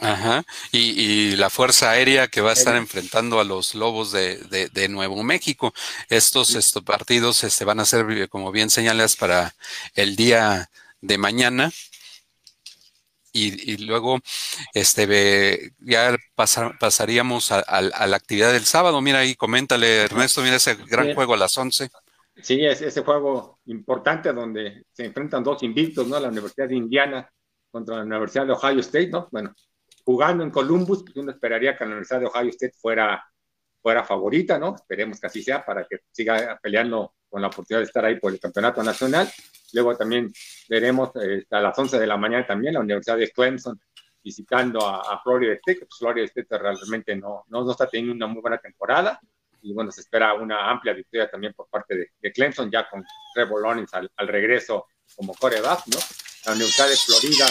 [0.00, 0.44] Ajá.
[0.72, 5.22] Y, la Fuerza Aérea que va a estar enfrentando a los Lobos de, de, Nuevo
[5.22, 5.74] México.
[6.08, 9.54] Estos, estos partidos este, van a ser, como bien señalas, para
[9.94, 11.72] el día de mañana.
[13.36, 14.18] Y, luego
[14.72, 16.16] este ya
[16.78, 19.00] pasaríamos a, la actividad del sábado.
[19.00, 21.90] Mira ahí, coméntale, Ernesto, mira ese gran juego a las 11.
[22.42, 26.20] Sí, es ese juego importante donde se enfrentan dos invictos, ¿no?
[26.20, 27.30] La Universidad de Indiana
[27.70, 29.28] contra la Universidad de Ohio State, ¿no?
[29.30, 29.54] Bueno,
[30.04, 33.24] jugando en Columbus, pues uno esperaría que la Universidad de Ohio State fuera,
[33.86, 34.74] fuera favorita, ¿no?
[34.74, 38.32] Esperemos que así sea para que siga peleando con la oportunidad de estar ahí por
[38.32, 39.30] el campeonato nacional.
[39.74, 40.32] Luego también
[40.68, 43.80] veremos eh, a las 11 de la mañana también la Universidad de Clemson
[44.24, 48.58] visitando a, Florida State, pues Florida State realmente no, no, está teniendo una muy buena
[48.58, 49.20] temporada
[49.62, 53.62] y bueno, se espera una amplia victoria también por parte de, Clemson, ya con Trevor
[53.62, 55.98] Lawrence al, regreso como coreback, ¿no?
[56.46, 57.46] La Universidad de Florida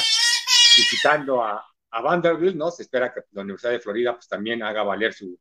[0.75, 2.71] visitando a, a Vanderbilt, ¿no?
[2.71, 5.39] Se espera que la Universidad de Florida pues también haga valer su,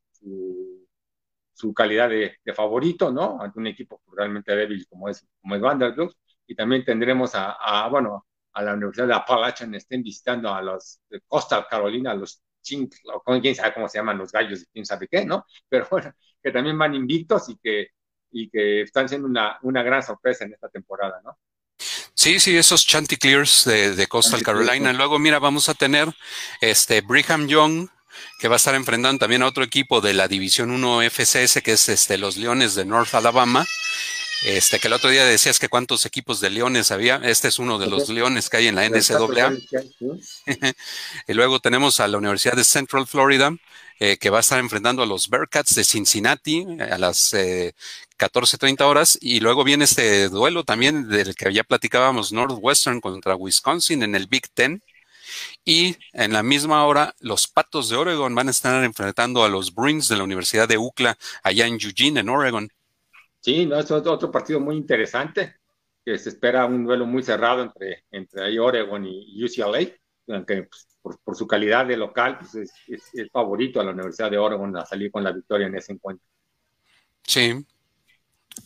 [1.54, 3.40] su, calidad de, favorito, ¿no?
[3.40, 6.12] Ante un equipo realmente débil como es, como es Vanderbilt.
[6.46, 11.20] Y también tendremos a, bueno, a la Universidad de Appalachian, estén visitando a los de
[11.22, 15.24] Coastal Carolina, los Chink, o quién sabe cómo se llaman los gallos, quién sabe qué,
[15.24, 15.44] ¿no?
[15.68, 17.88] Pero bueno, que también van invictos y que,
[18.30, 21.38] y que están siendo una, una gran sorpresa en esta temporada, ¿no?
[22.14, 24.92] Sí, sí, esos Chanticleers de, de Coastal Carolina.
[24.92, 26.08] Luego, mira, vamos a tener
[26.60, 27.88] este Brigham Young,
[28.38, 31.72] que va a estar enfrentando también a otro equipo de la División 1 FCS, que
[31.72, 33.64] es este, los Leones de North Alabama.
[34.44, 37.16] Este, que el otro día decías que cuántos equipos de Leones había.
[37.16, 39.54] Este es uno de los Leones que hay en la NCAA.
[41.28, 43.56] y luego tenemos a la Universidad de Central Florida,
[44.00, 47.74] eh, que va a estar enfrentando a los Bearcats de Cincinnati a las eh,
[48.18, 49.18] 14.30 horas.
[49.20, 54.26] Y luego viene este duelo también del que ya platicábamos, Northwestern contra Wisconsin en el
[54.26, 54.82] Big Ten.
[55.64, 59.74] Y en la misma hora, los Patos de Oregon van a estar enfrentando a los
[59.74, 62.68] Bruins de la Universidad de UCLA allá en Eugene, en Oregon.
[63.40, 65.56] Sí, no, es otro partido muy interesante,
[66.04, 69.88] que se espera un duelo muy cerrado entre, entre Oregon y UCLA,
[70.28, 70.68] aunque
[71.02, 72.72] pues, por, su calidad de local pues es,
[73.12, 76.26] es, favorito a la Universidad de Oregon a salir con la victoria en ese encuentro.
[77.22, 77.64] Sí,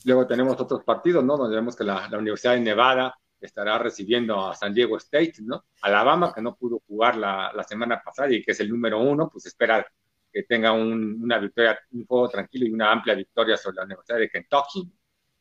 [0.04, 1.36] Luego tenemos otros partidos, ¿no?
[1.36, 5.64] Donde vemos que la, Universidad de Nevada estará recibiendo a San Diego State, ¿no?
[5.82, 9.46] Alabama, que no pudo jugar la, semana pasada y que es el número uno, pues
[9.46, 9.86] espera
[10.32, 14.30] que tenga una victoria, un juego tranquilo y una amplia victoria sobre la Universidad de
[14.30, 14.92] Kentucky.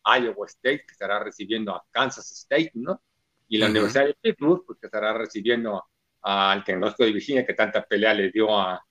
[0.06, 3.02] Iowa State, que estará recibiendo a Kansas State, ¿no?
[3.50, 5.84] Y la Universidad de Pittsburgh, pues que estará recibiendo
[6.22, 8.82] al Tecnológico de Virginia, que tanta pelea le dio a,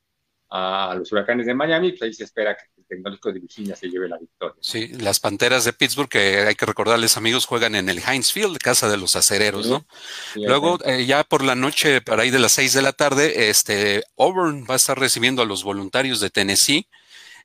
[0.51, 4.09] a los huracanes de Miami, pues ahí se espera que Tecnológico de Virginia se lleve
[4.09, 4.57] la victoria.
[4.61, 8.59] Sí, las Panteras de Pittsburgh, que hay que recordarles amigos, juegan en el Heinz Field,
[8.59, 9.87] casa de los acereros, ¿no?
[10.35, 14.05] Luego, eh, ya por la noche, para ahí de las seis de la tarde, este
[14.19, 16.87] Auburn va a estar recibiendo a los voluntarios de Tennessee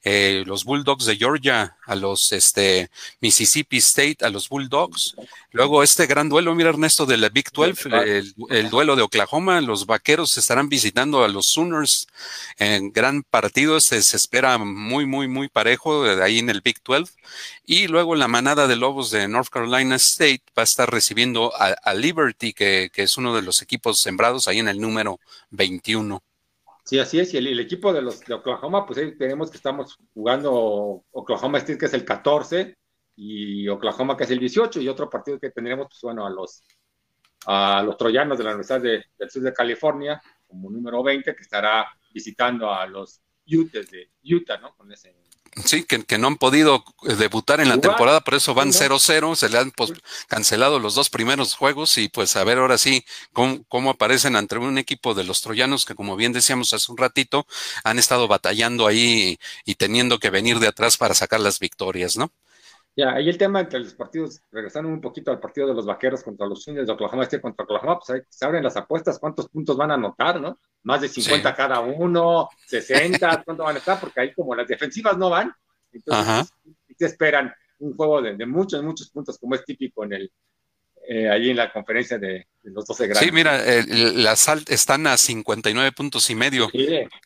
[0.04, 5.16] eh, los Bulldogs de Georgia a los este, Mississippi State, a los Bulldogs.
[5.52, 7.90] Luego este gran duelo, mira Ernesto, de la Big 12,
[8.50, 12.08] el, duelo de Oklahoma, los Vaqueros estarán visitando a los Sooners
[12.58, 16.78] en gran partido, se, se espera muy, muy, muy parejo de ahí en el Big
[16.84, 17.14] 12.
[17.66, 21.94] Y luego la manada de Lobos de North Carolina State va a estar recibiendo a,
[21.94, 25.20] Liberty, que, que es uno de los equipos sembrados ahí en el número
[25.52, 26.24] 21.
[26.92, 27.34] Sí, así es.
[27.34, 31.78] Y el, equipo de los de Oklahoma, pues ahí tenemos que estamos jugando Oklahoma State,
[31.78, 32.78] que es el 14,
[33.16, 36.66] y Oklahoma, que es el 18, y otro partido que tendremos, pues bueno, a los,
[37.46, 41.88] a los troyanos de la Universidad del Sur de California, como número 20, que estará
[42.14, 44.76] visitando a los Utes de Utah, ¿no?
[44.76, 45.16] Con ese
[45.66, 49.50] Sí, que, no han podido eh, debutar en la temporada, por eso van 0-0, se
[49.50, 49.74] le han
[50.28, 54.78] cancelado los dos primeros juegos y pues a ver ahora sí cómo, aparecen ante un
[54.78, 57.48] equipo de los troyanos que como bien decíamos hace un ratito,
[57.84, 62.32] han estado batallando ahí y, teniendo que venir de atrás para sacar las victorias, ¿no?
[62.96, 66.24] Ya, ahí el tema entre los partidos, regresando un poquito al partido de los vaqueros
[66.24, 69.48] contra los Indios de Oklahoma Este contra Oklahoma, pues ahí se abren las apuestas, cuántos
[69.48, 70.60] puntos van a anotar, ¿no?
[70.84, 74.00] más de 50 cada uno, 60, ¿cuánto van a estar?
[74.00, 75.54] Porque ahí como las defensivas no van,
[75.92, 76.52] entonces
[76.98, 80.32] se esperan un juego de, muchos, muchos puntos, como es típico en el,
[81.14, 83.22] eh, allí en la conferencia de, los 12 grados.
[83.22, 86.72] Sí, mira, las están a 59 puntos y medio,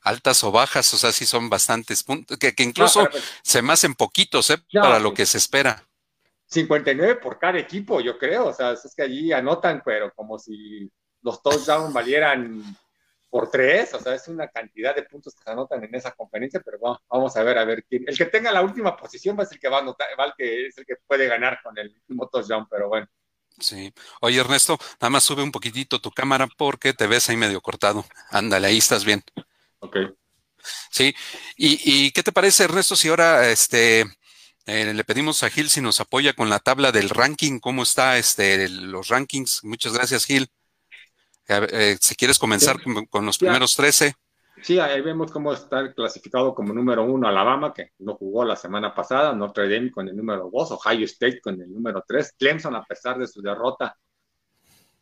[0.02, 3.08] altas o bajas, o sea, sí son bastantes puntos, que, incluso
[3.44, 4.58] se me hacen poquitos ¿eh?
[4.74, 5.84] para lo que se espera.
[6.48, 10.92] 59 por cada equipo, yo creo, o sea, es que allí anotan, pero como si
[11.22, 12.64] los touchdowns valieran
[13.30, 16.60] por tres, o sea, es una cantidad de puntos que se anotan en esa conferencia,
[16.66, 18.04] pero vamos a ver, a ver quién.
[18.08, 20.26] El que tenga la última posición va a ser el que va a anotar, va
[20.26, 23.08] el que es el que puede ganar con el último touchdown, pero bueno,
[23.60, 23.94] Sí.
[24.22, 28.06] Oye, Ernesto, nada más sube un poquitito tu cámara porque te ves ahí medio cortado.
[28.30, 29.24] Ándale, ahí estás bien.
[29.80, 29.98] Ok.
[30.92, 31.16] Sí.
[31.56, 34.06] ¿Y, y qué te parece, Ernesto, si ahora este
[34.66, 38.18] eh, le pedimos a Gil si nos apoya con la tabla del ranking, cómo está
[38.18, 39.64] este los rankings?
[39.64, 40.50] Muchas gracias, Gil.
[41.48, 44.16] Eh, si quieres comenzar con, con, los primeros 13.
[44.66, 48.96] Sí, ahí vemos cómo está clasificado como número uno Alabama, que no jugó la semana
[48.96, 52.84] pasada, Notre Dame con el número dos, Ohio State con el número tres, Clemson, a
[52.84, 53.96] pesar de su derrota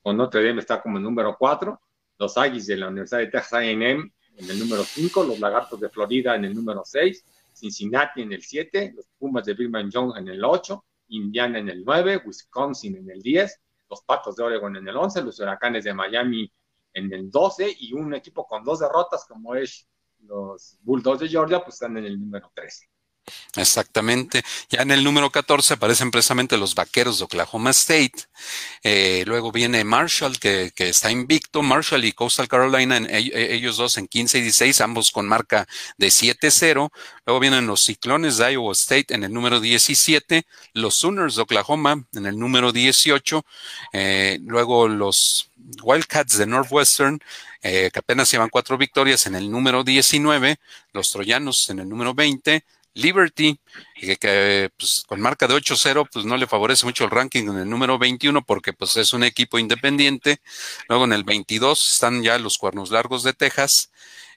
[0.01, 1.79] con Notre Dame, está como el número cuatro,
[2.19, 5.87] los Aggies de la Universidad de Texas A&M en el número cinco, los Lagartos de
[5.87, 10.27] Florida en el número seis, Cincinnati en el siete, los Pumas de Birmingham Young en
[10.27, 14.89] el ocho, Indiana en el nueve, Wisconsin en el diez, los Patos de Oregon en
[14.89, 16.51] el once, los Huracanes de Miami
[16.93, 19.87] en el 12 y un equipo con dos derrotas como es
[20.19, 22.87] los Bulldogs de Georgia, pues están en el número 13.
[23.55, 24.43] Exactamente.
[24.69, 28.25] Ya en el número 14 aparecen precisamente los vaqueros de Oklahoma State.
[28.83, 31.61] Eh, luego viene Marshall, que, está invicto.
[31.61, 35.67] Marshall y Coastal Carolina, en, ellos dos en 15 y 16, ambos con marca
[35.97, 36.89] de 7-0.
[37.25, 40.45] Luego vienen los Ciclones de Iowa State en el número 17.
[40.73, 43.45] Los Sooners de Oklahoma en el número 18.
[43.93, 45.51] Eh, luego los
[45.83, 47.19] Wildcats de Northwestern,
[47.61, 50.57] eh, que apenas llevan cuatro victorias en el número 19.
[50.91, 52.63] Los Troyanos en el número 20
[52.95, 53.59] Liberty,
[54.19, 57.69] que, pues, con marca de 8-0, pues no le favorece mucho el ranking en el
[57.69, 60.37] número 21 porque pues es un equipo independiente.
[60.87, 63.91] Luego en el 22 están ya los Cuernos Largos de Texas.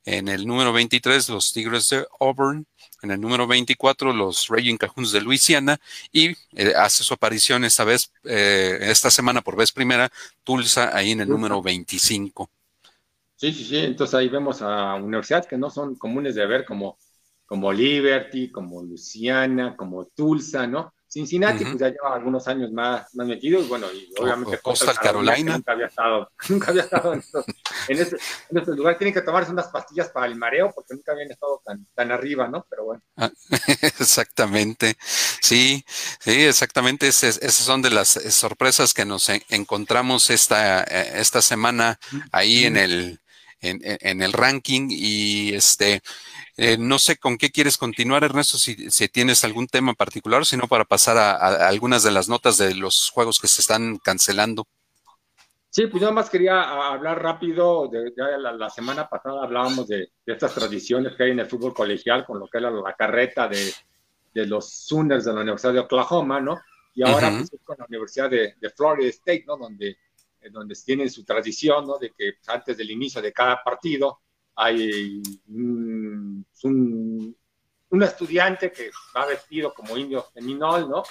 [0.04, 2.66] En el número 23 los Tigres de Auburn.
[3.02, 5.78] En el número 24 los Raging Cajuns de Luisiana.
[6.10, 10.10] Y eh, hace su aparición esta vez, eh, esta semana por vez primera,
[10.44, 12.48] Tulsa ahí en el número 25.
[13.36, 13.76] Sí, sí, sí.
[13.76, 16.96] Entonces ahí vemos a universidades que no son comunes de ver como
[17.46, 20.92] como Liberty, como Luciana, como Tulsa, ¿no?
[21.08, 25.54] Cincinnati, pues ya lleva algunos años más, más metido, y bueno, y obviamente Costa Carolina.
[25.54, 27.44] Nunca había estado, nunca había estado en estos,
[27.88, 28.16] en, este,
[28.50, 28.98] en este lugar.
[28.98, 32.48] Tienen que tomarse unas pastillas para el mareo, porque nunca habían estado tan, tan arriba,
[32.48, 32.66] ¿no?
[32.68, 33.02] Pero bueno.
[33.16, 33.30] Ah,
[33.82, 34.96] exactamente.
[35.40, 35.84] Sí,
[36.20, 37.06] sí, exactamente.
[37.08, 41.98] esas son de las sorpresas que nos encontramos esta, eh, esta semana
[42.32, 43.20] ahí en el,
[43.60, 44.88] en, en el ranking.
[44.90, 46.02] Y este
[46.58, 50.66] eh, no sé con qué quieres continuar, Ernesto, si, si tienes algún tema particular, sino
[50.66, 54.66] para pasar a, algunas de las notas de los juegos que se están cancelando.
[55.68, 57.88] Sí, pues nada más quería hablar rápido.
[57.88, 62.38] De, la, semana pasada hablábamos de, estas tradiciones que hay en el fútbol colegial, con
[62.38, 63.74] lo que era la carreta de,
[64.46, 66.58] los Sooners de la Universidad de Oklahoma, ¿no?
[66.94, 69.58] Y ahora pues, con la Universidad de, Florida State, ¿no?
[69.58, 69.90] Donde,
[70.40, 71.98] eh, donde tienen su tradición, ¿no?
[71.98, 74.20] De que antes del inicio de cada partido
[74.56, 81.02] hay un, un, estudiante que va vestido como indio feminol, ¿no?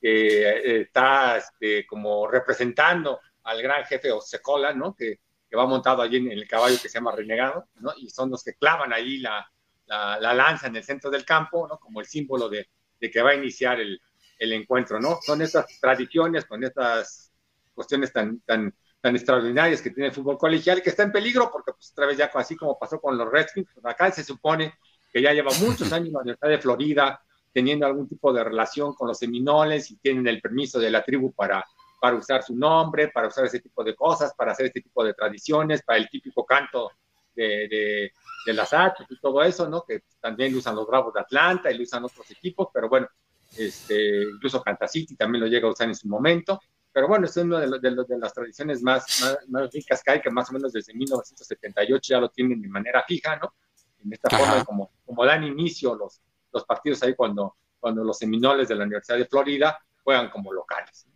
[0.00, 4.94] Que eh, está este, como representando al gran jefe Osecola, ¿no?
[4.94, 7.92] Que, que, va montado allí en el caballo que se llama Renegado, ¿no?
[7.96, 9.48] Y son los que clavan ahí la,
[9.86, 11.78] la, la lanza en el centro del campo, ¿no?
[11.78, 12.68] Como el símbolo de,
[13.00, 14.00] de que va a iniciar el,
[14.38, 15.18] el, encuentro, ¿no?
[15.22, 17.32] Son estas tradiciones con estas
[17.74, 21.72] cuestiones tan, tan, tan extraordinarias que tiene el fútbol colegial que está en peligro porque
[21.72, 24.74] pues otra vez ya así como pasó con los Redskins, pues acá se supone
[25.12, 27.22] que ya lleva muchos años la Universidad de Florida
[27.52, 31.32] teniendo algún tipo de relación con los seminoles y tienen el permiso de la tribu
[31.32, 31.64] para,
[32.00, 35.14] para usar su nombre, para usar ese tipo de cosas, para hacer este tipo de
[35.14, 36.92] tradiciones, para el típico canto
[37.34, 38.12] de, de,
[38.46, 39.84] de las artes y todo eso, ¿no?
[39.84, 43.08] Que también usan los Bravos de Atlanta y lo usan otros equipos, pero bueno,
[43.56, 46.60] este, incluso Kansas City también lo llega a usar en su momento.
[46.92, 50.50] Pero bueno, es una de, de, las tradiciones más, más, ricas que hay, que más
[50.50, 53.54] o menos desde 1978 ya lo tienen de manera fija, ¿no?
[54.04, 56.20] En esta forma, como, como dan inicio los,
[56.52, 61.06] los partidos ahí cuando, cuando los seminoles de la Universidad de Florida juegan como locales.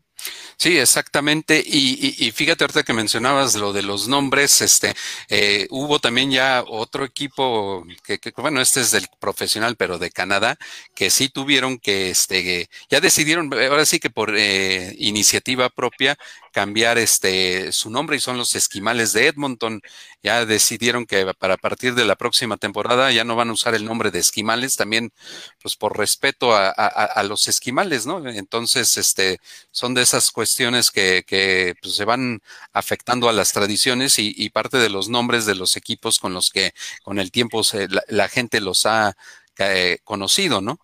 [0.62, 1.60] Sí, exactamente.
[1.66, 4.94] Y, fíjate ahorita que mencionabas lo de los nombres, este,
[5.28, 10.56] eh, hubo también ya otro equipo que, bueno, este es del profesional, pero de Canadá,
[10.94, 16.16] que sí tuvieron que, este, ya decidieron, ahora sí que por eh, iniciativa propia,
[16.52, 19.80] cambiar este su nombre y son los Esquimales de Edmonton.
[20.22, 23.84] Ya decidieron que para partir de la próxima temporada ya no van a usar el
[23.84, 25.12] nombre de Esquimales, también
[25.60, 28.28] pues por respeto a, a, los Esquimales, ¿no?
[28.28, 29.40] Entonces, este,
[29.70, 30.51] son de esas cuestiones
[30.92, 32.40] que, que pues, se van
[32.72, 36.50] afectando a las tradiciones y, y, parte de los nombres de los equipos con los
[36.50, 36.72] que
[37.02, 39.14] con el tiempo se, la, gente los ha
[39.58, 40.78] eh, conocido, ¿no?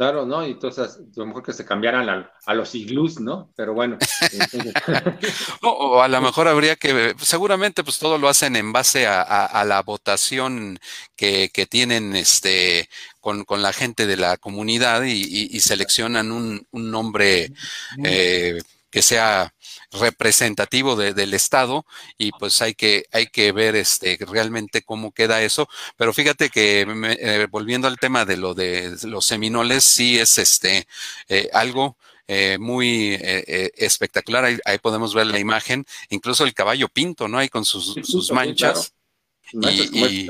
[0.00, 0.46] Claro, ¿no?
[0.46, 2.08] Y entonces, a lo mejor que se cambiaran
[2.46, 3.52] a, los iglús, ¿no?
[3.54, 3.98] Pero bueno.
[5.62, 9.82] o, a lo mejor habría que, seguramente, pues todo lo hacen en base a, la
[9.82, 10.78] votación
[11.16, 12.88] que, que, tienen este
[13.20, 15.20] con, con, la gente de la comunidad y,
[15.54, 17.52] y, seleccionan un, un nombre
[18.02, 18.58] eh,
[18.90, 19.54] que sea
[19.92, 21.84] representativo del estado
[22.18, 25.68] y pues hay que hay que ver este realmente cómo queda eso.
[25.96, 26.86] Pero fíjate que
[27.20, 30.86] eh, volviendo al tema de lo de los seminoles sí es este
[31.28, 31.96] eh, algo
[32.28, 34.44] eh, muy espectacular.
[34.44, 38.94] Ahí, podemos ver la imagen incluso el caballo pinto no hay con sus, sus manchas.
[39.52, 40.28] Y,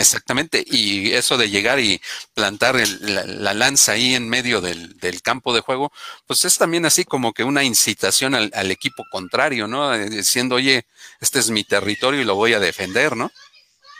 [0.00, 2.00] exactamente, y eso de llegar y
[2.34, 5.92] plantar la, lanza ahí en medio del, campo de juego,
[6.26, 9.94] pues es también así como que una incitación al, equipo contrario, ¿no?
[9.94, 10.86] Eh, diciendo, oye,
[11.20, 13.30] este es mi territorio y lo voy a defender, ¿no?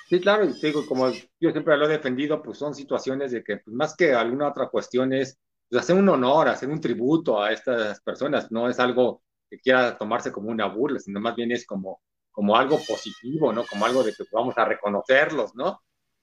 [0.09, 3.59] Sí, claro, y digo, como yo siempre lo he defendido, pues son situaciones de que
[3.59, 5.39] pues, más que alguna otra cuestión es
[5.69, 9.97] pues, hacer un honor, hacer un tributo a estas personas, no es algo que quiera
[9.99, 13.67] tomarse como una burla, sino más bien es como como algo positivo, ¿no?
[13.67, 15.83] Como algo de que vamos a reconocerlos, ¿no?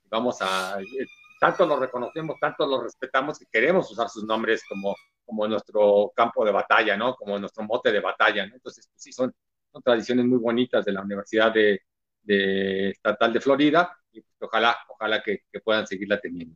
[0.09, 1.05] Vamos a, eh,
[1.39, 4.95] tanto los reconocemos, tanto los respetamos que queremos usar sus nombres como,
[5.25, 7.15] como nuestro campo de batalla, ¿no?
[7.15, 8.55] Como nuestro mote de batalla, ¿no?
[8.55, 9.33] Entonces, pues sí, son,
[9.71, 11.81] son tradiciones muy bonitas de la Universidad de,
[12.21, 16.55] de Estatal de Florida y pues, ojalá, ojalá que, que puedan seguirla teniendo.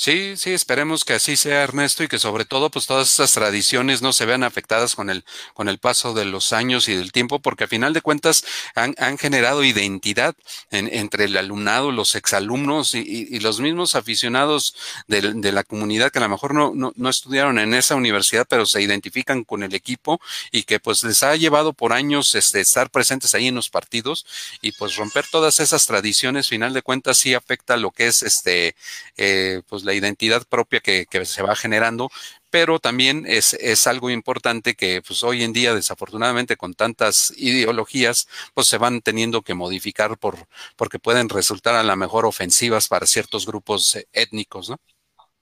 [0.00, 4.00] Sí, sí, esperemos que así sea, Ernesto, y que sobre todo, pues todas estas tradiciones
[4.00, 5.24] no se vean afectadas con el,
[5.54, 8.44] con el paso de los años y del tiempo, porque a final de cuentas
[8.76, 10.36] han, han generado identidad
[10.70, 14.76] entre el alumnado, los exalumnos y, y, los mismos aficionados
[15.08, 18.46] de, de, la comunidad que a lo mejor no, no, no, estudiaron en esa universidad,
[18.48, 20.20] pero se identifican con el equipo
[20.52, 24.26] y que pues les ha llevado por años este, estar presentes ahí en los partidos
[24.62, 28.76] y pues romper todas esas tradiciones, final de cuentas sí afecta lo que es este,
[29.16, 32.10] eh, pues la identidad propia que, se va generando,
[32.50, 38.28] pero también es, es, algo importante que pues hoy en día desafortunadamente con tantas ideologías
[38.54, 40.36] pues se van teniendo que modificar por
[40.76, 44.76] porque pueden resultar a la mejor ofensivas para ciertos grupos eh, étnicos, ¿no?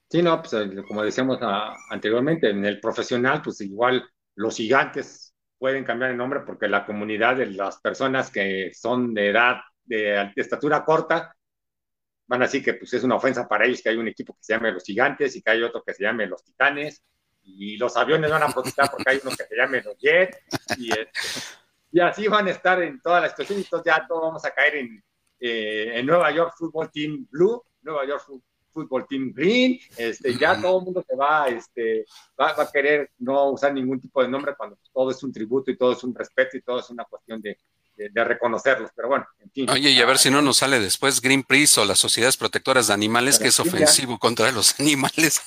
[0.09, 0.55] Sí, no, pues
[0.86, 6.40] como decíamos ah, anteriormente, en el profesional pues igual los gigantes pueden cambiar el nombre
[6.47, 11.36] porque la comunidad de las personas que son de edad de estatura corta
[12.26, 14.42] van a decir que pues, es una ofensa para ellos que hay un equipo que
[14.42, 17.02] se llame los gigantes y que hay otro que se llame los titanes,
[17.42, 20.38] y los aviones van a protestar porque hay uno que se llame los jets,
[20.78, 21.10] y, este,
[21.92, 24.50] y así van a estar en toda la situación, y entonces ya todos vamos a
[24.50, 25.04] caer en,
[25.38, 28.24] eh, en Nueva York Football Team Blue, Nueva York
[28.72, 32.04] Football Team Green, este, ya todo el mundo se va, este,
[32.38, 35.70] va, va, a querer no usar ningún tipo de nombre cuando todo es un tributo
[35.70, 37.58] y todo es un respeto y todo es una cuestión de,
[37.97, 39.70] de, reconocerlos, pero bueno, en fin.
[39.70, 42.94] Oye, y a ver si no nos sale después Greenpeace o las sociedades protectoras de
[42.94, 45.42] animales, que es ofensivo contra los animales.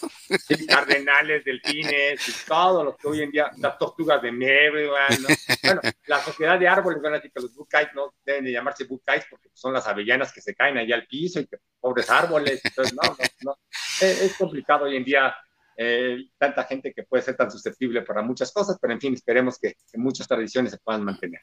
[0.48, 5.28] Sí, cardenales, delfines, y todo lo que hoy en día, las tortugas de nieve, ¿no?
[5.64, 8.86] bueno, la sociedad de árboles, van a decir que los buckeyes no deben de llamarse
[8.86, 12.62] buckeyes porque son las avellanas que se caen allá al piso y que pobres árboles,
[12.64, 13.58] entonces no, no, no.
[14.02, 15.36] es complicado hoy en día
[15.82, 19.58] eh, tanta gente que puede ser tan susceptible para muchas cosas, pero en fin, esperemos
[19.58, 21.40] que, muchas tradiciones se puedan mantener.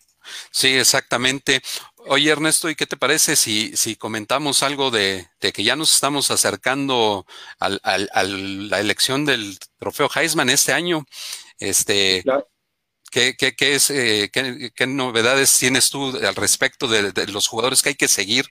[0.51, 1.63] Sí, exactamente.
[2.09, 6.31] Oye, Ernesto, ¿y qué te parece si, si comentamos algo de, que ya nos estamos
[6.31, 7.25] acercando
[7.59, 11.07] a la elección del trofeo Heisman este año?
[11.59, 12.23] Este,
[13.11, 18.09] ¿qué, es, eh, qué, novedades tienes tú al respecto de, los jugadores que hay que
[18.09, 18.45] seguir?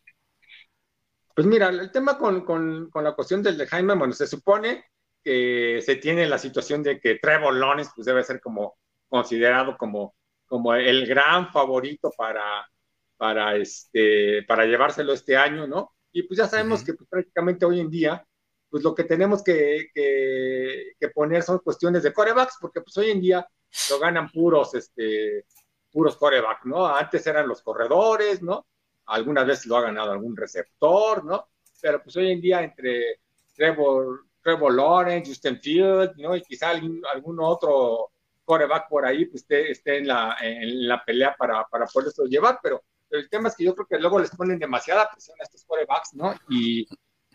[1.36, 4.83] Pues mira, el tema con, la cuestión del de bueno, se supone
[5.26, 8.78] que se tiene la situación de que Trevor Lawrence pues debe ser como
[9.09, 10.13] considerado como,
[10.45, 12.69] como el gran favorito para,
[13.17, 15.93] para, este, para llevárselo este año, ¿no?
[16.11, 18.23] Y pues ya sabemos que pues, prácticamente hoy en día,
[18.69, 23.21] pues lo que tenemos que, que, poner son cuestiones de corebacks, porque pues hoy en
[23.21, 23.47] día
[23.89, 25.45] lo ganan puros, este,
[25.91, 26.86] puros corebacks, ¿no?
[26.86, 28.67] Antes eran los corredores, ¿no?
[29.07, 31.47] Algunas veces lo ha ganado algún receptor, ¿no?
[31.82, 33.21] Pero pues hoy en día entre
[33.55, 36.36] Trevor, Trevor Lawrence, Justin Field, ¿no?
[36.36, 38.12] Y quizá algún, algún otro
[38.43, 42.60] coreback por ahí pues, esté, esté en, la, en la pelea para, para poderlo llevar,
[42.62, 45.64] pero, el tema es que yo creo que luego les ponen demasiada presión a estos
[45.64, 46.34] corebacks, ¿no?
[46.50, 46.86] Y,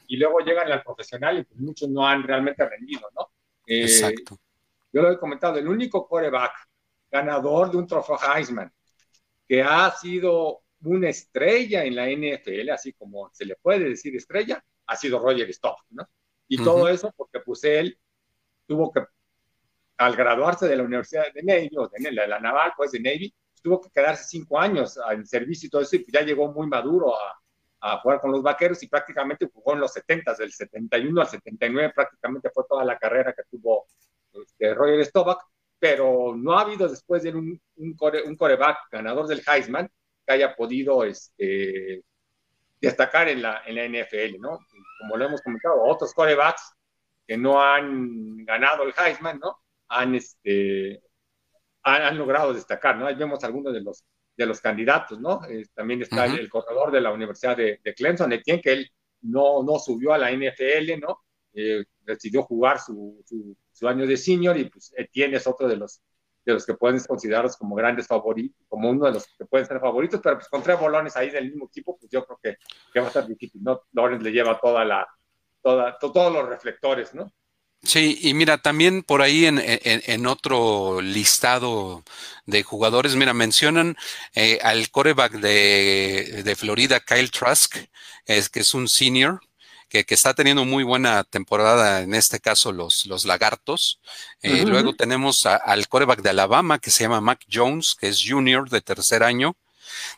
[0.08, 3.30] y luego llegan al profesional y pues muchos no han realmente rendido, ¿no?
[3.66, 4.36] Eh, Exacto.
[4.92, 6.52] Yo lo he comentado, el único coreback
[7.10, 8.70] ganador de un trofeo Heisman
[9.48, 14.62] que ha sido una estrella en la NFL, así como se le puede decir estrella,
[14.86, 16.06] ha sido Roger Stock, ¿no?
[16.50, 17.96] Y todo eso porque pues él
[18.66, 19.04] tuvo que,
[19.98, 23.32] al graduarse de la Universidad de Navy, o de la, Naval, pues de Navy,
[23.62, 26.66] tuvo que quedarse cinco años en servicio y todo eso, y pues ya llegó muy
[26.66, 27.40] maduro a,
[27.82, 31.92] a jugar con los vaqueros y prácticamente jugó en los 70, del 71 al 79
[31.94, 33.86] prácticamente fue toda la carrera que tuvo
[34.32, 35.38] este, Roger Staubach,
[35.78, 37.96] pero no ha habido después de un, un,
[38.26, 39.88] un coreback ganador del Heisman
[40.26, 42.02] que haya podido este,
[42.80, 44.58] destacar en la, en la NFL, ¿no?
[45.00, 46.72] Como lo hemos comentado, otros corebacks
[47.26, 49.58] que no han ganado el Heisman, ¿no?
[49.88, 51.02] Han, este,
[51.82, 53.06] han, logrado destacar, ¿no?
[53.06, 54.04] Ahí vemos algunos de los,
[54.36, 55.40] de los candidatos, ¿no?
[55.74, 58.90] también está el, corredor de la Universidad de, de Clemson, Etienne, que él
[59.22, 61.20] no, no subió a la NFL, ¿no?
[61.52, 63.24] Eh, decidió jugar su,
[63.72, 66.00] su, año de senior y pues Etienne es otro de los,
[66.44, 69.80] de los que pueden considerarlos como grandes favoritos, como uno de los que pueden ser
[69.80, 72.56] favoritos, pero pues con tres bolones ahí del mismo equipo, pues yo creo que,
[72.92, 73.82] que va a estar difícil, ¿no?
[73.92, 75.06] Lawrence le lleva toda la,
[75.62, 77.32] toda, todos los reflectores, ¿no?
[77.82, 82.04] Sí, y mira, también por ahí en, en, otro listado
[82.44, 83.96] de jugadores, mira, mencionan
[84.34, 87.76] eh, al coreback de, de, Florida, Kyle Trask,
[88.26, 89.40] es, que es un senior,
[89.90, 94.00] que, que, está teniendo muy buena temporada, en este caso los, los lagartos.
[94.40, 98.70] Eh, luego tenemos al coreback de Alabama, que se llama Mac Jones, que es junior
[98.70, 99.56] de tercer año.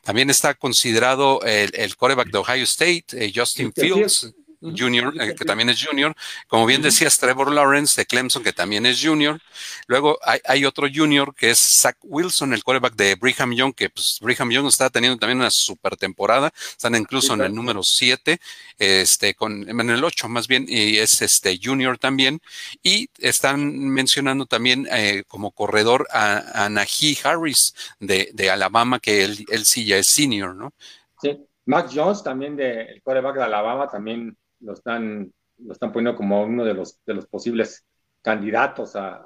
[0.02, 4.32] También está considerado el, el coreback de Ohio State, eh, Justin Fields.
[4.62, 6.14] Junior, eh, que también es Junior.
[6.46, 9.40] Como bien decías, Trevor Lawrence de Clemson, que también es Junior.
[9.86, 14.18] Luego hay, otro Junior que es Zach Wilson, el quarterback de Brigham Young, que pues
[14.20, 16.52] Brigham Young está teniendo también una super temporada.
[16.70, 18.38] Están incluso en el número 7,
[18.78, 22.40] este, con, en el 8 más bien, y es este Junior también.
[22.82, 29.24] Y están mencionando también eh, como corredor a, a Najee Harris de, de Alabama, que
[29.24, 30.72] él, él sí ya es senior, ¿no?
[31.20, 31.38] Sí.
[31.64, 36.42] Max Jones también de el quarterback de Alabama también lo están, lo están poniendo como
[36.42, 37.84] uno de los, de los posibles
[38.22, 39.16] candidatos a,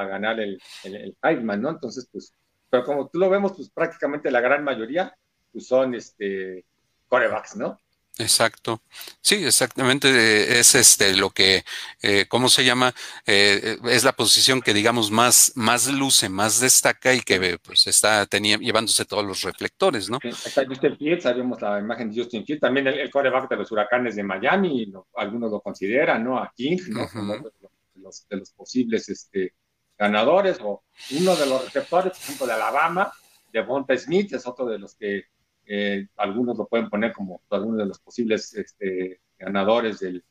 [0.00, 1.16] a, ganar el, el,
[1.60, 1.70] ¿no?
[1.70, 2.32] Entonces, pues,
[2.68, 5.16] pero como tú lo vemos, pues prácticamente la gran mayoría
[5.52, 6.66] pues, son este
[7.08, 7.78] corebacks, ¿no?
[8.18, 8.80] Exacto.
[9.20, 10.58] Sí, exactamente.
[10.58, 11.64] Es este lo que,
[12.02, 12.94] eh, ¿cómo se llama?
[13.26, 18.24] Eh, es la posición que digamos más, más luce, más destaca y que pues está
[18.26, 20.18] tenía, llevándose todos los reflectores, ¿no?
[20.22, 24.16] está Justin Fields, sabemos la imagen de Justin Fields, también el, coreback de los huracanes
[24.16, 26.38] de Miami, algunos lo consideran, ¿no?
[26.38, 27.06] A King, ¿no?
[27.34, 27.50] de,
[27.96, 29.54] los, de los posibles este,
[29.98, 33.12] ganadores, o uno de los receptores, por ejemplo, de Alabama,
[33.52, 35.24] de Bonta Smith, es otro de los que
[35.66, 40.24] eh, algunos lo pueden poner como algunos de los posibles este, ganadores del,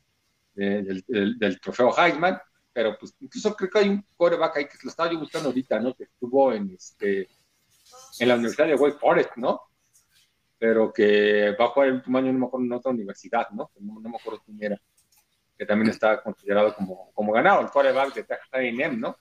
[0.54, 2.40] del, trofeo Heisman,
[2.72, 5.78] pero pues incluso creo que hay un coreback ahí que lo estaba yo buscando ahorita,
[5.78, 5.94] ¿no?
[5.94, 7.28] Que estuvo en, este,
[8.18, 9.60] en la Universidad de Wake Forest, ¿no?
[10.58, 13.70] Pero que va a jugar el último año, no me acuerdo, en otra universidad, ¿no?
[13.78, 14.80] No, me acuerdo quién era,
[15.58, 19.16] que también está considerado como, como ganado, el coreback de Texas A&M, ¿no?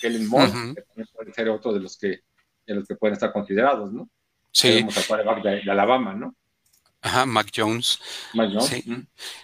[0.00, 2.20] Kellen Moore, que también puede ser otro de los que,
[2.66, 4.08] de los que pueden estar considerados, ¿no?
[4.58, 4.82] Sí.
[4.82, 6.34] De, de, Alabama, ¿no?
[7.00, 8.00] Ajá, Mac Jones.
[8.34, 8.66] Mac Jones.
[8.66, 8.84] Sí.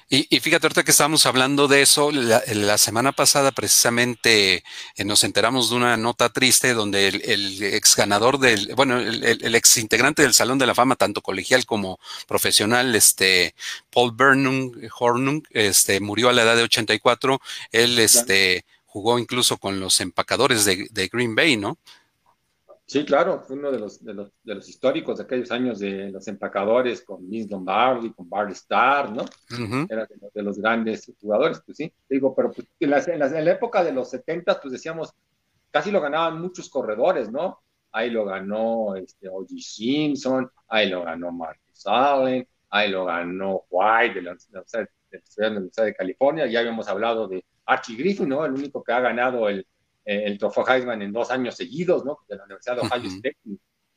[0.09, 4.65] Y, y, fíjate, ahorita que estábamos hablando de eso, la, semana pasada precisamente
[4.97, 9.79] eh, nos enteramos de una nota triste donde el, ex ganador del, bueno, el, ex
[9.79, 13.55] integrante del Salón de la Fama, tanto colegial como profesional, este,
[13.93, 17.41] Paul Burnham Hornung, este, murió a la edad de 84.
[17.71, 21.79] Él, este, jugó incluso con los empacadores de, de Green Bay, ¿no?
[22.87, 26.11] Sí, claro, fue uno de los, de los, de los históricos de aquellos años de
[26.11, 29.25] los empacadores con Vince Lombardi, con Barry Starr, ¿no?
[29.89, 31.93] Era de, los grandes jugadores, pues sí.
[32.09, 35.15] Digo, pero pues, en, la, en, la, época de los 70, pues decíamos,
[35.71, 37.63] casi lo ganaban muchos corredores, ¿no?
[37.91, 39.61] Ahí lo ganó este, O.G.
[39.61, 44.89] Simpson, ahí lo ganó Marcus Allen, ahí lo ganó White de la, de
[45.39, 48.45] la Universidad de California, ya habíamos hablado de Archie Griffin, ¿no?
[48.45, 49.67] El único que ha ganado el
[50.05, 52.19] el trofeo Heisman en dos años seguidos, ¿no?
[52.29, 53.39] De la Universidad de Ohio State,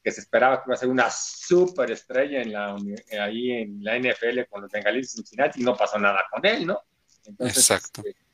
[0.03, 2.77] que se esperaba que iba a ser una súper estrella en la,
[3.21, 6.65] ahí en la NFL con los Bengalíes de Cincinnati y no pasó nada con él,
[6.65, 6.79] ¿no?
[7.25, 8.01] Entonces, Exacto.
[8.05, 8.27] Este,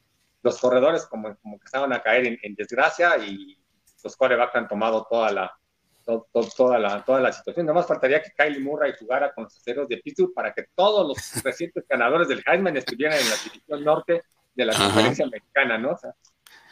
[0.44, 3.58] los corredores como, como que estaban a caer en, desgracia y
[4.04, 5.58] los corebacks han tomado toda la,
[6.04, 7.66] toda, la, toda la situación.
[7.66, 11.08] Nada más faltaría que Kylie Murray jugara con los aceros de Pittsburgh para que todos
[11.08, 15.92] los recientes ganadores del Heisman estuvieran en la división norte de la conferencia americana, ¿no?
[15.92, 16.14] O sea,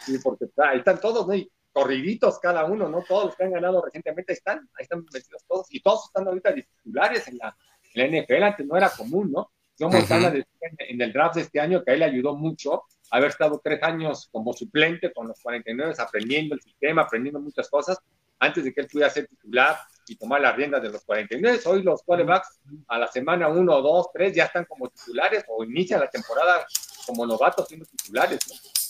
[0.06, 1.36] Sí, porque ahí están todos, ¿no?
[1.36, 3.04] Y corriditos cada uno, ¿no?
[3.04, 6.54] Todos los que han ganado recientemente están, ahí están metidos todos, y todos están ahorita
[6.54, 7.56] titulares en la,
[7.94, 9.52] en la NFL, antes no era común, ¿no?
[9.78, 10.44] Yo Montana uh
[10.78, 13.82] en, el draft de este año que a él le ayudó mucho haber estado tres
[13.82, 17.98] años como suplente con los 49 aprendiendo el sistema, aprendiendo muchas cosas,
[18.38, 19.78] antes de que él pudiera ser titular
[20.08, 21.60] y tomar las riendas de los 49.
[21.66, 26.00] Hoy los quarterbacks a la semana 1, 2, 3 ya están como titulares o inician
[26.00, 26.66] la temporada
[27.08, 28.40] como novatos siendo titulares.
[28.50, 28.81] ¿no?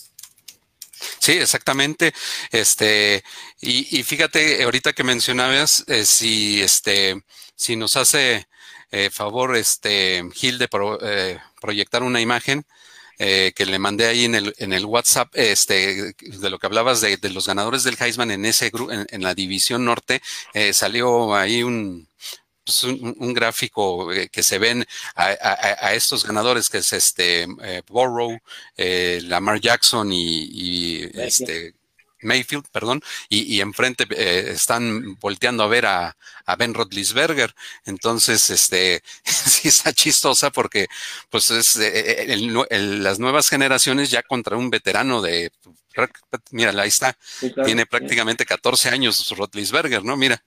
[1.22, 2.12] Sí, exactamente.
[2.50, 3.22] Este,
[3.60, 7.22] y, fíjate, ahorita que mencionabas, eh, si este,
[7.54, 8.48] si nos hace
[8.90, 10.68] eh, favor, este, Gil, de
[11.02, 12.64] eh, proyectar una imagen.
[13.18, 17.18] que le mandé ahí en el, en el WhatsApp, este, de lo que hablabas de,
[17.30, 20.20] los ganadores del Heisman en ese en, en la división norte,
[20.72, 22.08] salió ahí un,
[22.64, 24.84] pues, un, gráfico eh, que se ven
[25.16, 28.38] a, estos ganadores que es este eh, Borrow,
[28.76, 31.74] eh, Lamar Jackson y, este
[32.22, 36.16] Mayfield, perdón, y, enfrente eh, están volteando a ver a,
[36.58, 37.54] Ben Roethlisberger.
[37.84, 40.86] Entonces, este, sí está chistosa porque,
[41.30, 42.36] pues, es eh,
[42.70, 45.50] las nuevas generaciones ya contra un veterano de,
[46.50, 47.16] mira, ahí está,
[47.64, 50.16] tiene prácticamente 14 años Roethlisberger, ¿no?
[50.16, 50.42] Mira.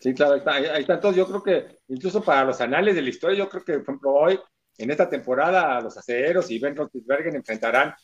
[0.00, 0.94] Sí, claro, ahí está, ahí está.
[0.94, 3.82] Entonces, yo creo que incluso para los anales de la historia, yo creo que, por
[3.82, 4.38] ejemplo, hoy,
[4.76, 7.94] en esta temporada, los acereros y Ben Roethlisberger enfrentarán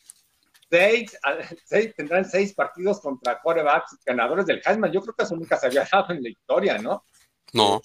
[0.68, 1.16] seis,
[1.64, 4.92] seis, tendrán seis partidos contra corebacks ganadores del Heisman.
[4.92, 7.04] Yo creo que eso nunca se había dado en la historia, ¿no?
[7.52, 7.80] No.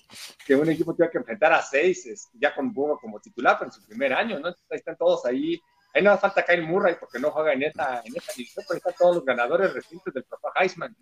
[0.46, 3.74] Que un equipo tenga que enfrentar a seis, ya con Burro como titular, pero en
[3.74, 4.48] su primer año, ¿no?
[4.48, 5.60] ahí están todos ahí.
[5.94, 8.76] Ahí no hace falta Kyle Murray porque no juega en esta, en esta división, pero
[8.76, 10.96] ahí están todos los ganadores recientes del Profa Heisman.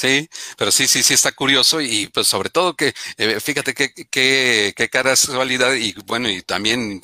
[0.00, 3.92] Sí, pero sí, sí, sí está curioso y pues sobre todo que, eh, fíjate qué,
[3.92, 7.02] qué, qué cara casualidad y bueno, y también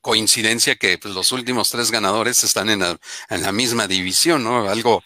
[0.00, 4.66] coincidencia que pues, los últimos tres ganadores están en la, en la, misma división, ¿no?
[4.66, 5.02] Algo,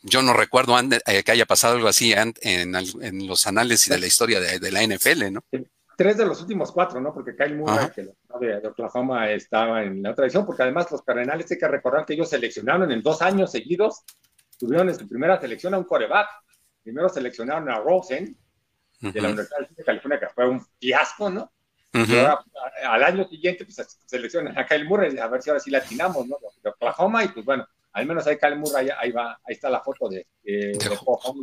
[0.00, 4.06] yo no recuerdo eh, que haya pasado algo así en, en, los análisis de la
[4.06, 5.44] historia de, la NFL, ¿no?
[5.98, 7.12] Tres de los últimos cuatro, ¿no?
[7.12, 8.08] Porque Kyle Murray, que
[8.40, 12.06] de, de Oklahoma, estaba en la otra división, porque además los Cardenales hay que recordar
[12.06, 14.02] que ellos seleccionaron en dos años seguidos,
[14.58, 16.26] tuvieron en su primera selección a un coreback.
[16.82, 18.36] Primero seleccionaron a Rosen,
[19.00, 21.50] de la Universidad de California, que fue un fiasco, ¿no?
[21.92, 26.26] al año siguiente, pues seleccionan a Kyle Murray, a ver si ahora sí la atinamos,
[26.26, 26.36] ¿no?
[26.62, 29.80] De Oklahoma, y pues bueno, al menos ahí Kyle Murray, ahí va, ahí está la
[29.80, 30.78] foto de, de,